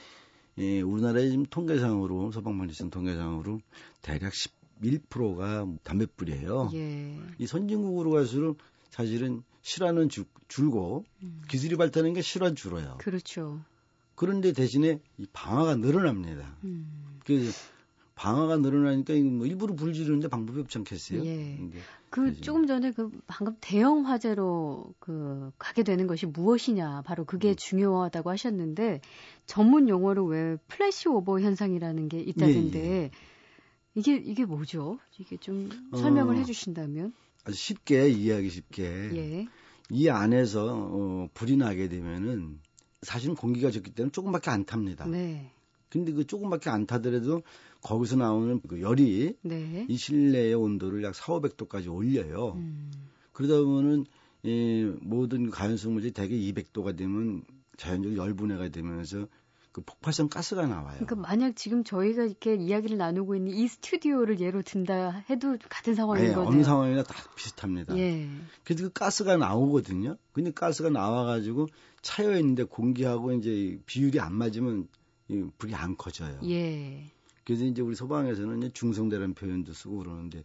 예, 0.58 0.82
우리나라의 0.82 1.30
지금 1.32 1.46
통계상으로 1.46 2.32
소방관리청 2.32 2.90
통계상으로 2.90 3.62
대략 4.02 4.34
11%가 4.34 5.68
담뱃불이에요. 5.84 6.72
예. 6.74 7.18
이 7.38 7.48
선진국으로 7.48 8.12
갈수록 8.12 8.58
사실은 8.90 9.44
실화는 9.62 10.10
줄, 10.10 10.26
줄고 10.48 11.06
음. 11.24 11.42
기술이 11.48 11.78
발달하는 11.78 12.14
게 12.14 12.22
실화 12.22 12.54
줄어요. 12.54 12.98
그렇죠. 13.00 13.62
그런데 14.16 14.52
대신에 14.52 15.00
이 15.18 15.26
방화가 15.32 15.76
늘어납니다. 15.76 16.56
음. 16.64 17.20
그 17.26 17.52
방화가 18.22 18.58
늘어나니까 18.58 19.16
뭐 19.16 19.48
일부러 19.48 19.74
불 19.74 19.94
지르는데 19.94 20.28
방법이 20.28 20.60
없지 20.60 20.78
않겠어요? 20.78 21.26
예. 21.26 21.58
그 22.12 22.40
조금 22.40 22.68
전에 22.68 22.92
그 22.92 23.10
방금 23.26 23.56
대형 23.60 24.06
화재로 24.06 24.94
그 25.00 25.52
가게 25.58 25.82
되는 25.82 26.06
것이 26.06 26.28
무엇이냐 26.28 27.02
바로 27.02 27.26
그게 27.26 27.50
음. 27.50 27.56
중요하다고 27.56 28.30
하셨는데 28.30 29.02
전문 29.48 29.90
용어로 29.90 30.26
왜 30.26 30.58
flashover 30.68 31.40
현상이라는 31.40 32.10
게 32.10 32.20
있다던데 32.20 32.80
예, 32.80 32.86
예. 32.86 33.12
이게 33.96 34.18
이게 34.18 34.46
뭐죠? 34.46 35.00
이게 35.18 35.38
좀 35.38 35.72
설명을 35.92 36.36
어, 36.36 36.38
해주신다면 36.38 37.14
아주 37.44 37.58
쉽게 37.58 38.10
이해하기 38.10 38.52
쉽게 38.52 38.84
예. 39.16 39.48
이 39.90 40.10
안에서 40.10 40.68
어, 40.92 41.28
불이 41.34 41.58
나게 41.58 41.90
되면은 41.90 42.60
사실은 43.02 43.34
공기가 43.34 43.72
적기 43.72 43.90
때문에 43.90 44.12
조금밖에 44.12 44.52
안 44.52 44.64
탑니다. 44.64 45.08
네. 45.08 45.52
근데 45.92 46.14
그 46.14 46.26
조금밖에 46.26 46.70
안 46.70 46.88
타더라도 46.88 47.44
거기서 47.82 48.16
나오는 48.16 48.62
그 48.68 48.82
열이 48.82 49.36
네. 49.42 49.86
이 49.90 49.98
실내의 49.98 50.54
온도를 50.56 51.04
약 51.04 51.14
4, 51.14 51.34
500도까지 51.34 51.94
올려요. 51.94 52.54
음. 52.56 52.92
그러다 53.34 53.62
보면은 53.62 54.06
이 54.44 54.90
모든 55.02 55.50
가연성 55.50 55.94
물질이 55.94 56.14
대개 56.14 56.36
200도가 56.36 56.98
되면 56.98 57.44
자연적으로 57.78 58.18
열분해가 58.18 58.70
되면서 58.70 59.28
그 59.72 59.82
폭발성 59.82 60.28
가스가 60.30 60.68
나와요. 60.68 60.96
그러니까 61.00 61.16
만약 61.16 61.56
지금 61.56 61.84
저희가 61.84 62.24
이렇게 62.24 62.56
이야기를 62.56 62.98
나누고 62.98 63.36
있는 63.36 63.54
이 63.54 63.68
스튜디오를 63.68 64.40
예로 64.40 64.64
든다 64.64 65.26
해도 65.30 65.58
같은 65.70 65.96
상황인 65.96 66.26
네, 66.26 66.34
거네요. 66.34 66.50
어느 66.50 66.64
상황이나 66.64 67.04
다 67.04 67.16
비슷합니다. 67.36 67.98
예. 67.98 68.28
그래서 68.64 68.84
그 68.84 68.90
가스가 68.92 69.38
나오거든요. 69.38 70.18
근데 70.34 70.52
가스가 70.52 70.90
나와가지고 70.90 71.68
차여 72.02 72.38
있는데 72.38 72.64
공기하고 72.64 73.34
이제 73.34 73.80
비율이 73.86 74.20
안 74.20 74.34
맞으면 74.36 74.82
이 74.82 75.01
불이 75.58 75.74
안 75.76 75.96
커져요. 75.98 76.40
예. 76.46 77.12
그래서 77.44 77.66
이제 77.66 77.82
우리 77.82 77.96
소방에서는 77.96 78.74
중성대라는 78.74 79.34
표현도 79.34 79.74
쓰고 79.74 79.98
그러는데 80.00 80.44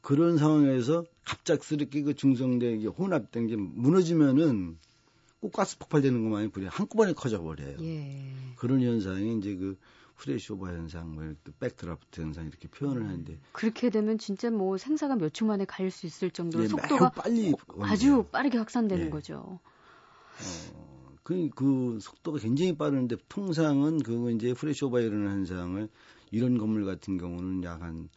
그런 0.00 0.38
상황에서 0.38 1.04
갑작스럽게 1.24 2.02
그 2.02 2.14
중성대 2.14 2.84
혼합된 2.84 3.46
게 3.48 3.56
무너지면은 3.56 4.78
꼭 5.40 5.52
가스 5.52 5.76
폭발되는 5.78 6.22
것마냥 6.22 6.48
불이 6.48 6.66
한꺼번에 6.66 7.12
커져 7.12 7.42
버려요. 7.42 7.76
예. 7.80 8.32
그런 8.56 8.80
현상이 8.80 9.38
이제 9.38 9.54
그 9.56 9.76
flashover 10.16 10.68
현상, 10.68 11.14
뭐 11.14 11.34
backdraft 11.60 12.22
현상 12.22 12.46
이렇게 12.46 12.68
표현을 12.68 13.02
음. 13.02 13.06
하는데 13.08 13.38
그렇게 13.52 13.90
되면 13.90 14.16
진짜 14.16 14.50
뭐 14.50 14.78
생사가 14.78 15.16
몇 15.16 15.30
초 15.32 15.44
만에 15.44 15.66
갈수 15.66 16.06
있을 16.06 16.30
정도로 16.30 16.62
네, 16.64 16.68
속도가 16.68 17.10
빨리 17.10 17.52
아주 17.82 18.24
빠르게 18.32 18.56
확산되는 18.56 19.04
네. 19.04 19.10
거죠. 19.10 19.60
어, 20.40 20.95
그, 21.26 21.50
그 21.56 21.98
속도가 22.00 22.38
굉장히 22.38 22.76
빠르는데 22.76 23.16
통상은 23.28 23.98
그 24.00 24.30
이제 24.30 24.54
프레시오버 24.54 25.00
이라는 25.00 25.26
현상을 25.28 25.88
이런 26.30 26.56
건물 26.56 26.84
같은 26.84 27.18
경우는 27.18 27.64
약 27.64 27.82
한 27.82 28.08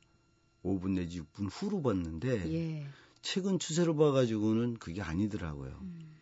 5분 0.63 0.91
내지 0.91 1.19
6분 1.19 1.50
후로 1.50 1.82
봤는데 1.82 2.54
예. 2.54 2.86
최근 3.24 3.58
추세로 3.58 3.95
봐가지고는 3.95 4.76
그게 4.76 5.02
아니더라고요. 5.02 5.72
음. 5.82 6.17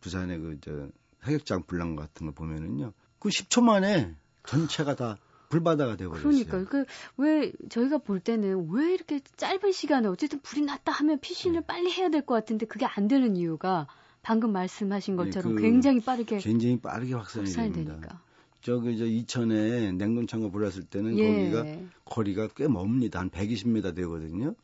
부산의 0.00 0.38
그저 0.40 0.90
사격장 1.22 1.62
불난 1.62 1.96
것 1.96 2.02
같은 2.02 2.26
거 2.26 2.32
보면은요, 2.34 2.92
그 3.18 3.30
10초 3.30 3.62
만에 3.62 4.14
전체가 4.46 4.94
다 4.94 5.16
불바다가 5.48 5.96
되어버렸어요. 5.96 6.44
그러니까 6.44 6.84
그왜 7.16 7.52
저희가 7.70 7.96
볼 7.96 8.20
때는 8.20 8.68
왜 8.72 8.92
이렇게 8.92 9.20
짧은 9.38 9.72
시간에 9.72 10.06
어쨌든 10.08 10.40
불이 10.40 10.66
났다 10.66 10.92
하면 10.92 11.18
피신을 11.18 11.60
네. 11.60 11.66
빨리 11.66 11.90
해야 11.90 12.10
될 12.10 12.26
것 12.26 12.34
같은데 12.34 12.66
그게 12.66 12.84
안 12.84 13.08
되는 13.08 13.36
이유가 13.36 13.86
방금 14.26 14.50
말씀하신 14.50 15.14
네, 15.14 15.24
것처럼 15.24 15.54
네, 15.54 15.62
그 15.62 15.62
굉장히 15.62 16.00
빠르게 16.00 16.38
굉장히 16.38 16.80
빠르게 16.80 17.14
확산이, 17.14 17.44
확산이 17.46 17.72
됩니다. 17.72 17.92
되니까. 17.92 18.20
저기 18.60 18.98
저 18.98 19.06
이천에 19.06 19.92
냉동창고 19.92 20.50
불났을 20.50 20.82
때는 20.82 21.16
예. 21.16 21.22
거기가 21.22 21.64
거리가 22.04 22.48
꽤 22.56 22.66
멉니다. 22.66 23.20
한 23.20 23.30
120m 23.30 23.94
되거든요. 23.94 24.56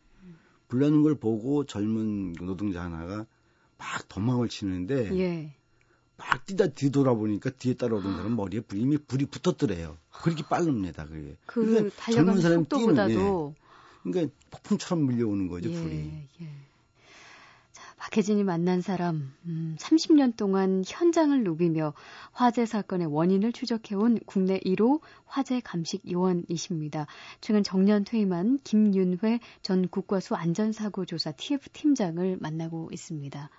불나는 0.67 1.03
걸 1.03 1.15
보고 1.15 1.65
젊은 1.65 2.33
노동자 2.33 2.83
하나가 2.83 3.25
막 3.79 4.09
도망을 4.09 4.49
치는데 4.49 5.17
예. 5.17 5.55
막 6.17 6.45
뛰다 6.45 6.67
뒤돌아보니까 6.67 7.51
뒤에 7.51 7.75
따라오던 7.75 8.17
사람 8.17 8.35
머리에 8.35 8.63
불이 8.63 8.81
이미 8.81 8.99
불이 8.99 9.27
붙었더래요. 9.27 9.97
그렇게 10.11 10.43
빠릅니다. 10.43 11.07
그게. 11.07 11.37
그 11.47 11.65
그러니까 11.65 12.11
젊은 12.11 12.41
사람이 12.41 12.65
뛰는 12.65 13.11
예. 13.11 13.15
그러니까 14.03 14.35
폭풍처럼 14.51 15.07
밀려오는 15.07 15.47
거죠, 15.47 15.71
예, 15.71 15.81
불이. 15.81 15.95
예. 16.41 16.49
박혜진이 18.03 18.43
만난 18.43 18.81
사람, 18.81 19.33
음, 19.47 19.77
30년 19.79 20.37
동안 20.37 20.83
현장을 20.85 21.45
누비며 21.45 21.95
화재 22.33 22.67
사건의 22.67 23.07
원인을 23.07 23.53
추적해온 23.53 24.19
국내 24.27 24.59
1호 24.59 25.01
화재 25.25 25.61
감식 25.61 26.11
요원이십니다. 26.11 27.07
최근 27.41 27.63
정년 27.63 28.03
퇴임한 28.03 28.59
김윤회 28.65 29.39
전 29.63 29.87
국과수 29.87 30.35
안전사고조사 30.35 31.31
TF팀장을 31.31 32.39
만나고 32.41 32.89
있습니다. 32.91 33.51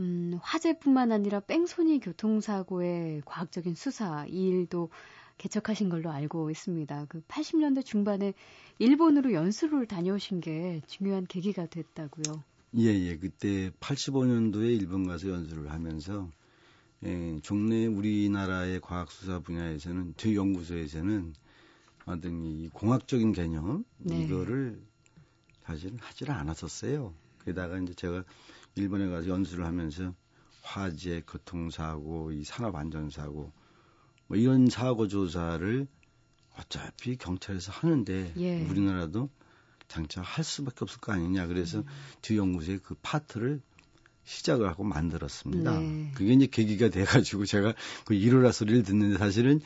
음, 0.00 0.36
화재뿐만 0.42 1.12
아니라 1.12 1.38
뺑소니 1.38 2.00
교통사고의 2.00 3.22
과학적인 3.24 3.76
수사, 3.76 4.26
이 4.26 4.48
일도 4.48 4.90
개척하신 5.38 5.90
걸로 5.90 6.10
알고 6.10 6.50
있습니다. 6.50 7.06
그 7.08 7.20
80년대 7.28 7.84
중반에 7.84 8.34
일본으로 8.80 9.32
연수를 9.32 9.86
다녀오신 9.86 10.40
게 10.40 10.82
중요한 10.88 11.24
계기가 11.24 11.66
됐다고요. 11.66 12.42
예, 12.76 12.86
예. 12.86 13.16
그때 13.16 13.70
85년도에 13.80 14.80
일본 14.80 15.06
가서 15.06 15.28
연수를 15.28 15.70
하면서 15.70 16.30
예, 17.04 17.38
종래 17.42 17.86
우리나라의 17.86 18.80
과학 18.80 19.10
수사 19.10 19.38
분야에서는 19.38 20.14
제 20.16 20.34
연구소에서는 20.34 21.34
어떤 22.06 22.44
이 22.44 22.68
공학적인 22.72 23.32
개념 23.32 23.84
네. 23.98 24.24
이거를 24.24 24.82
사실은 25.64 25.98
하지를 26.00 26.34
않았었어요. 26.34 27.14
게다가 27.44 27.78
이제 27.78 27.94
제가 27.94 28.24
일본에 28.74 29.08
가서 29.08 29.28
연수를 29.28 29.66
하면서 29.66 30.14
화재, 30.62 31.22
교통사고, 31.26 32.32
이 32.32 32.42
산업안전사고 32.42 33.52
뭐 34.26 34.36
이런 34.36 34.68
사고 34.68 35.06
조사를 35.06 35.86
어차피 36.58 37.16
경찰에서 37.16 37.70
하는데 37.72 38.32
예. 38.36 38.64
우리나라도 38.64 39.30
장차 39.88 40.22
할 40.22 40.44
수밖에 40.44 40.78
없을 40.82 41.00
거 41.00 41.12
아니냐. 41.12 41.46
그래서 41.46 41.78
음. 41.78 41.84
뒤연구소의 42.22 42.80
그 42.82 42.94
파트를 43.02 43.60
시작을 44.24 44.68
하고 44.68 44.84
만들었습니다. 44.84 45.78
네. 45.78 46.10
그게 46.14 46.32
이제 46.32 46.46
계기가 46.46 46.88
돼가지고 46.88 47.44
제가 47.44 47.74
그 48.04 48.14
일요라 48.14 48.52
소리를 48.52 48.82
듣는데 48.82 49.18
사실은 49.18 49.60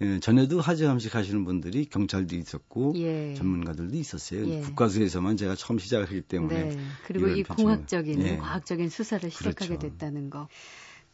예, 0.00 0.20
전에도 0.20 0.60
감식 0.60 1.16
하시는 1.16 1.44
분들이 1.44 1.84
경찰도 1.84 2.36
있었고 2.36 2.92
예. 2.96 3.34
전문가들도 3.34 3.96
있었어요. 3.96 4.48
예. 4.48 4.60
국가수에서만 4.60 5.36
제가 5.36 5.56
처음 5.56 5.78
시작을 5.78 6.06
했기 6.06 6.20
때문에 6.20 6.68
네. 6.68 6.78
그리고 7.06 7.28
이 7.28 7.42
공학적인 7.42 8.22
예. 8.22 8.36
과학적인 8.36 8.90
수사를 8.90 9.28
시작하게 9.28 9.76
그렇죠. 9.76 9.88
됐다는 9.88 10.30
거. 10.30 10.48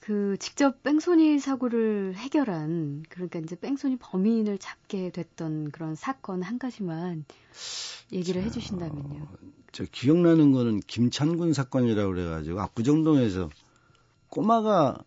그 0.05 0.37
직접 0.39 0.83
뺑소니 0.83 1.39
사고를 1.39 2.15
해결한 2.15 3.05
그러니까 3.09 3.39
이제 3.39 3.57
뺑소니 3.57 3.97
범인을 3.97 4.59
잡게 4.59 5.09
됐던 5.09 5.71
그런 5.71 5.95
사건 5.95 6.43
한 6.43 6.59
가지만 6.59 7.25
얘기를 8.13 8.43
자, 8.43 8.47
해주신다면요. 8.47 9.27
저 9.73 9.85
기억나는 9.91 10.53
거는 10.53 10.81
김찬군 10.81 11.55
사건이라고 11.55 12.13
그래가지고 12.13 12.61
압구정동에서 12.61 13.49
꼬마가 14.29 14.99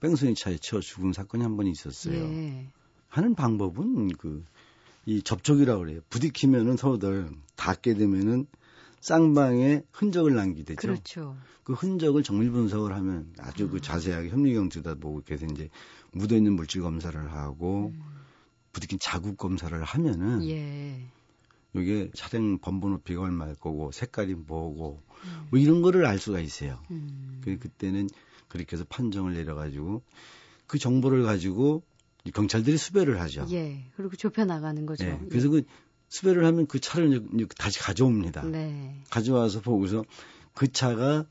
뺑소니 0.00 0.34
차에 0.34 0.56
치워 0.56 0.80
죽은 0.80 1.12
사건이 1.12 1.42
한 1.42 1.56
번 1.58 1.66
있었어요. 1.66 2.14
예. 2.14 2.68
하는 3.08 3.34
방법은 3.34 4.08
그 4.16 4.44
이 5.08 5.22
접촉이라고 5.22 5.80
그래요. 5.84 6.00
부딪히면은 6.10 6.76
서로들 6.76 7.30
닿게 7.56 7.94
되면은 7.94 8.46
쌍방에 9.00 9.82
흔적을 9.92 10.34
남기되죠. 10.34 10.76
그렇죠. 10.76 11.36
그 11.64 11.72
흔적을 11.74 12.22
정밀 12.22 12.50
분석을 12.50 12.92
하면 12.94 13.32
아주 13.38 13.68
그 13.68 13.76
음. 13.76 13.80
자세하게 13.80 14.30
현미경 14.30 14.70
들여다보고 14.70 15.22
그래서 15.26 15.46
이제 15.46 15.68
묻어 16.12 16.36
있는 16.36 16.54
물질 16.54 16.82
검사를 16.82 17.32
하고 17.32 17.92
음. 17.94 18.02
부딪힌 18.72 18.98
자국 19.00 19.36
검사를 19.36 19.82
하면은 19.82 20.44
예. 20.48 21.02
이게 21.74 22.10
차량 22.14 22.58
범부 22.58 22.88
높이가 22.88 23.22
얼마일 23.22 23.54
거고 23.54 23.92
색깔이 23.92 24.34
뭐고 24.34 25.02
음. 25.24 25.46
뭐 25.50 25.58
이런 25.58 25.82
거를 25.82 26.06
알 26.06 26.18
수가 26.18 26.40
있어요. 26.40 26.80
음. 26.90 27.40
그 27.44 27.58
그때는 27.58 28.08
그렇게 28.48 28.76
해서 28.76 28.84
판정을 28.88 29.34
내려가지고 29.34 30.02
그 30.66 30.78
정보를 30.78 31.22
가지고 31.22 31.82
경찰들이 32.34 32.76
수배를 32.76 33.20
하죠. 33.20 33.46
예. 33.50 33.84
그리고 33.96 34.16
좁혀 34.16 34.44
나가는 34.44 34.84
거죠. 34.86 35.04
예. 35.04 35.18
그래서 35.28 35.46
예. 35.48 35.50
그 35.50 35.62
수배를 36.08 36.44
하면 36.46 36.66
그 36.66 36.80
차를 36.80 37.22
다시 37.56 37.78
가져옵니다. 37.78 38.42
네. 38.42 39.02
가져와서 39.10 39.60
보고서 39.60 40.04
그 40.54 40.72
차가 40.72 41.26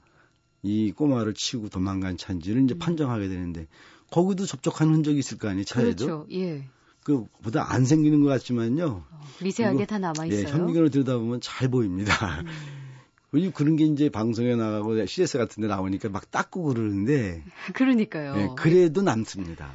이 0.63 0.91
꼬마를 0.91 1.33
치고 1.33 1.69
도망간 1.69 2.17
차인지를 2.17 2.63
이제 2.63 2.75
음. 2.75 2.79
판정하게 2.79 3.27
되는데 3.27 3.67
거기도 4.11 4.45
접촉한 4.45 4.89
흔적이 4.93 5.19
있을 5.19 5.37
거 5.37 5.49
아니에요 5.49 5.65
차에도. 5.65 6.05
그렇죠. 6.05 6.27
예. 6.31 6.67
그 7.03 7.25
보다 7.41 7.71
안 7.71 7.85
생기는 7.85 8.21
것 8.21 8.29
같지만요. 8.29 9.05
어, 9.09 9.27
미세하게 9.41 9.85
다 9.85 9.97
남아 9.97 10.25
있어요. 10.25 10.39
예, 10.39 10.43
현미경으로 10.43 10.89
들여다보면 10.89 11.41
잘 11.41 11.69
보입니다. 11.69 12.41
음. 12.41 12.47
그런 13.53 13.75
게 13.75 13.85
이제 13.85 14.09
방송에 14.09 14.55
나가고 14.55 15.05
CS 15.05 15.37
같은 15.37 15.61
데 15.61 15.67
나오니까 15.67 16.09
막 16.09 16.31
닦고 16.31 16.63
그러는데 16.63 17.43
그러니까요. 17.73 18.35
예, 18.37 18.49
그래도 18.57 19.01
남습니다. 19.01 19.71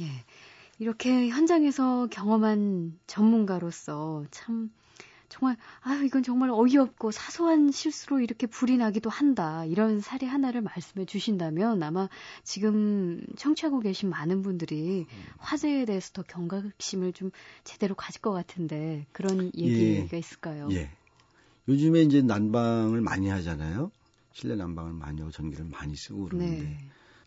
예. 0.00 0.24
이렇게 0.78 1.28
현장에서 1.28 2.06
경험한 2.10 2.98
전문가로서 3.06 4.24
참 4.30 4.70
정말 5.28 5.56
아유 5.80 6.04
이건 6.04 6.22
정말 6.22 6.50
어이없고 6.50 7.10
사소한 7.10 7.72
실수로 7.72 8.20
이렇게 8.20 8.46
불이 8.46 8.76
나기도 8.76 9.10
한다 9.10 9.64
이런 9.64 10.00
사례 10.00 10.26
하나를 10.26 10.60
말씀해 10.60 11.06
주신다면 11.06 11.82
아마 11.82 12.08
지금 12.44 13.24
청취하고 13.36 13.80
계신 13.80 14.08
많은 14.10 14.42
분들이 14.42 15.06
화재에 15.38 15.84
대해서 15.84 16.12
더 16.12 16.22
경각심을 16.22 17.12
좀 17.12 17.30
제대로 17.64 17.94
가질 17.94 18.20
것 18.20 18.32
같은데 18.32 19.06
그런 19.12 19.50
얘기가 19.56 20.08
예. 20.12 20.18
있을까요? 20.18 20.68
예. 20.70 20.90
요즘에 21.68 22.02
이제 22.02 22.22
난방을 22.22 23.00
많이 23.00 23.28
하잖아요. 23.28 23.90
실내 24.32 24.54
난방을 24.54 24.92
많이 24.92 25.20
하고 25.20 25.32
전기를 25.32 25.64
많이 25.64 25.96
쓰고 25.96 26.26
그러는데 26.26 26.64
네. 26.64 26.78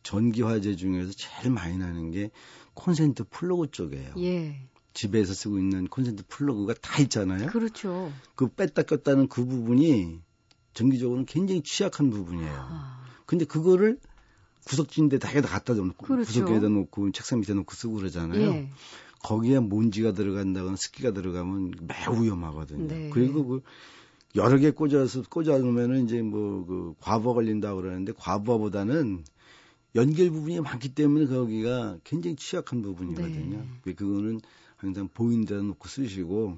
전기 0.09 0.41
화재 0.41 0.75
중에서 0.75 1.11
제일 1.15 1.53
많이 1.53 1.77
나는 1.77 2.09
게 2.09 2.31
콘센트 2.73 3.23
플러그 3.29 3.69
쪽이에요. 3.69 4.15
예. 4.17 4.59
집에서 4.95 5.35
쓰고 5.35 5.59
있는 5.59 5.85
콘센트 5.87 6.23
플러그가 6.27 6.73
다 6.81 6.99
있잖아요. 7.03 7.45
그렇죠. 7.45 8.11
그 8.33 8.47
뺐다 8.47 8.81
꼈다는 8.81 9.27
그 9.27 9.45
부분이 9.45 10.19
전기적으로는 10.73 11.27
굉장히 11.27 11.61
취약한 11.61 12.09
부분이에요. 12.09 12.51
아. 12.51 13.05
근데 13.27 13.45
그거를 13.45 13.99
구석진데 14.65 15.19
다에다 15.19 15.47
갖다 15.47 15.75
놓고 15.75 16.07
그렇죠. 16.07 16.43
구석에다 16.43 16.69
놓고 16.69 17.11
책상 17.11 17.41
밑에 17.41 17.53
놓고 17.53 17.75
쓰고 17.75 17.97
그러잖아요. 17.97 18.41
예. 18.41 18.69
거기에 19.21 19.59
먼지가 19.59 20.13
들어간다거나 20.13 20.75
습기가 20.75 21.13
들어가면 21.13 21.73
매우 21.81 22.23
위험하거든요. 22.23 22.87
네. 22.87 23.11
그리고 23.13 23.45
그 23.45 23.61
여러 24.35 24.57
개 24.57 24.71
꽂아서 24.71 25.21
꽂아 25.29 25.59
놓으면은 25.59 26.05
이제 26.05 26.23
뭐 26.23 26.65
그 26.65 26.95
과부하 26.99 27.35
걸린다 27.35 27.75
고 27.75 27.81
그러는데 27.81 28.11
과부하보다는 28.17 29.23
연결 29.95 30.29
부분이 30.29 30.59
많기 30.61 30.89
때문에 30.89 31.25
거기가 31.25 31.97
굉장히 32.03 32.35
취약한 32.35 32.81
부분이거든요. 32.81 33.65
네. 33.85 33.93
그거는 33.93 34.41
항상 34.77 35.09
데다 35.47 35.61
놓고 35.61 35.87
쓰시고 35.87 36.57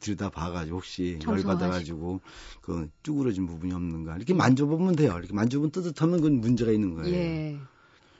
들여다 0.00 0.30
봐가지고 0.30 0.76
혹시 0.76 1.18
열 1.26 1.42
받아가지고 1.42 2.20
그 2.60 2.88
쭈그러진 3.02 3.46
부분이 3.46 3.72
없는가 3.72 4.16
이렇게 4.16 4.34
만져보면 4.34 4.96
돼요. 4.96 5.14
이렇게 5.18 5.32
만져보면 5.32 5.70
뜨뜻하면 5.70 6.20
그건 6.20 6.40
문제가 6.40 6.70
있는 6.70 6.94
거예요. 6.94 7.14
예. 7.14 7.58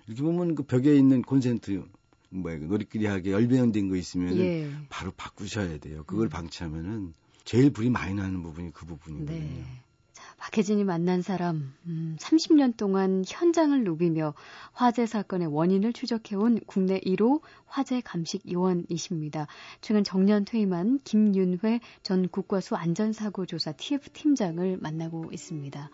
이렇게 0.06 0.22
보면 0.22 0.54
그 0.54 0.64
벽에 0.64 0.96
있는 0.96 1.22
콘센트 1.22 1.84
뭐야 2.30 2.58
그 2.58 2.64
놀이끼리하게 2.64 3.32
열배연된 3.32 3.88
거 3.88 3.96
있으면 3.96 4.36
예. 4.38 4.70
바로 4.88 5.12
바꾸셔야 5.16 5.78
돼요. 5.78 6.04
그걸 6.06 6.26
음. 6.26 6.30
방치하면은 6.30 7.14
제일 7.44 7.70
불이 7.70 7.90
많이 7.90 8.14
나는 8.14 8.42
부분이 8.42 8.72
그 8.72 8.86
부분이거든요. 8.86 9.38
네. 9.38 9.81
박혜진이 10.42 10.82
만난 10.82 11.22
사람, 11.22 11.72
음, 11.86 12.16
30년 12.18 12.76
동안 12.76 13.22
현장을 13.24 13.84
누비며 13.84 14.34
화재 14.72 15.06
사건의 15.06 15.46
원인을 15.46 15.92
추적해온 15.92 16.58
국내 16.66 16.98
1호 16.98 17.42
화재 17.64 18.00
감식 18.00 18.50
요원이십니다. 18.50 19.46
최근 19.82 20.02
정년 20.02 20.44
퇴임한 20.44 20.98
김윤회 21.04 21.78
전 22.02 22.28
국과수 22.28 22.74
안전사고조사 22.74 23.74
TF팀장을 23.74 24.78
만나고 24.78 25.30
있습니다. 25.30 25.90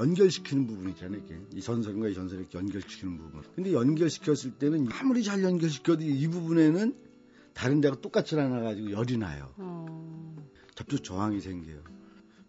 연결시키는 0.00 0.66
부분 0.66 0.90
이잖아요 0.90 1.18
이렇게. 1.18 1.38
이 1.54 1.60
전선과 1.60 2.08
이 2.08 2.14
전선을 2.14 2.42
이렇게 2.42 2.58
연결시키는 2.58 3.18
부분. 3.18 3.42
근데 3.54 3.72
연결시켰을 3.72 4.52
때는 4.58 4.88
아무리 4.92 5.22
잘 5.22 5.42
연결시켜도 5.42 6.02
이 6.02 6.26
부분에는 6.28 6.94
다른 7.52 7.80
데가 7.80 8.00
똑같지 8.00 8.38
않아가지고 8.38 8.92
열이 8.92 9.18
나요. 9.18 9.52
어... 9.56 10.36
접촉 10.74 11.04
저항이 11.04 11.40
생겨요. 11.40 11.82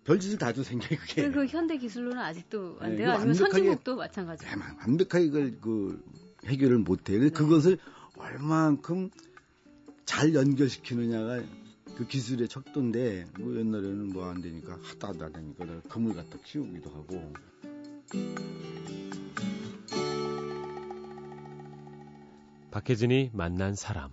별짓을 0.04 0.38
다 0.38 0.48
해도 0.48 0.64
생겨요, 0.64 1.00
그게. 1.00 1.30
그 1.30 1.46
현대 1.46 1.78
기술로는 1.78 2.18
아직도 2.18 2.78
안 2.80 2.92
네, 2.92 2.98
돼요? 2.98 3.08
네, 3.10 3.14
아니면 3.16 3.34
선진국도 3.34 3.98
마찬가지예요? 3.98 4.56
네, 4.56 4.62
완벽하게 4.80 5.26
이걸 5.26 5.60
그 5.60 6.04
해결을 6.46 6.80
못 6.80 7.10
해요. 7.10 7.20
네. 7.20 7.30
그것을 7.30 7.78
얼만큼 8.16 9.12
잘 10.06 10.34
연결시키느냐가 10.34 11.44
그 11.96 12.08
기술의 12.08 12.48
척도인데 12.48 13.26
뭐 13.40 13.56
옛날에는 13.56 14.14
뭐 14.14 14.26
안 14.26 14.42
되니까 14.42 14.78
하다 14.82 15.10
하다 15.10 15.30
되니까 15.30 15.82
그물 15.90 16.16
갖다 16.16 16.38
키우기도 16.44 16.90
하고 16.90 17.34
박혜진이 22.72 23.32
만난 23.34 23.76
사람 23.76 24.12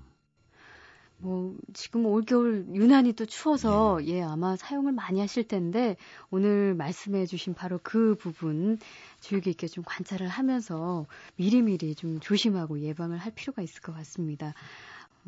뭐 1.20 1.56
지금 1.74 2.06
올겨울 2.06 2.66
유난히 2.74 3.12
또 3.12 3.26
추워서 3.26 3.98
네. 4.00 4.06
예 4.08 4.22
아마 4.22 4.56
사용을 4.56 4.92
많이 4.92 5.18
하실 5.20 5.46
텐데 5.46 5.96
오늘 6.30 6.74
말씀해 6.74 7.26
주신 7.26 7.54
바로 7.54 7.80
그 7.82 8.14
부분 8.14 8.78
주의 9.20 9.40
깊게 9.40 9.66
좀 9.66 9.82
관찰을 9.84 10.28
하면서 10.28 11.06
미리미리 11.36 11.96
좀 11.96 12.20
조심하고 12.20 12.80
예방을 12.80 13.18
할 13.18 13.32
필요가 13.32 13.62
있을 13.62 13.80
것 13.80 13.92
같습니다. 13.96 14.54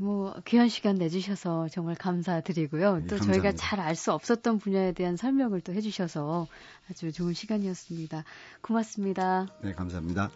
뭐 0.01 0.35
귀한 0.47 0.69
시간 0.69 0.95
내주셔서 0.97 1.69
정말 1.69 1.95
감사드리고요. 1.95 2.97
네, 2.97 3.07
또 3.07 3.17
감사합니다. 3.17 3.33
저희가 3.33 3.53
잘 3.53 3.81
알 3.81 3.95
수 3.95 4.13
없었던 4.13 4.59
분야에 4.59 4.93
대한 4.93 5.17
설명을 5.17 5.61
또 5.61 5.75
해주셔서 5.75 6.47
아주 6.91 7.13
좋은 7.13 7.35
시간이었습니다. 7.35 8.25
고맙습니다. 8.63 9.47
네, 9.63 9.75
감사합니다. 9.75 10.31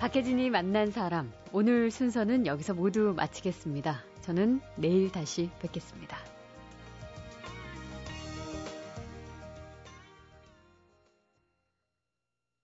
박혜진이 0.00 0.50
만난 0.50 0.90
사람 0.90 1.32
오늘 1.52 1.90
순서는 1.90 2.46
여기서 2.46 2.74
모두 2.74 3.14
마치겠습니다. 3.16 4.02
저는 4.22 4.60
내일 4.76 5.10
다시 5.10 5.50
뵙겠습니다. 5.60 6.37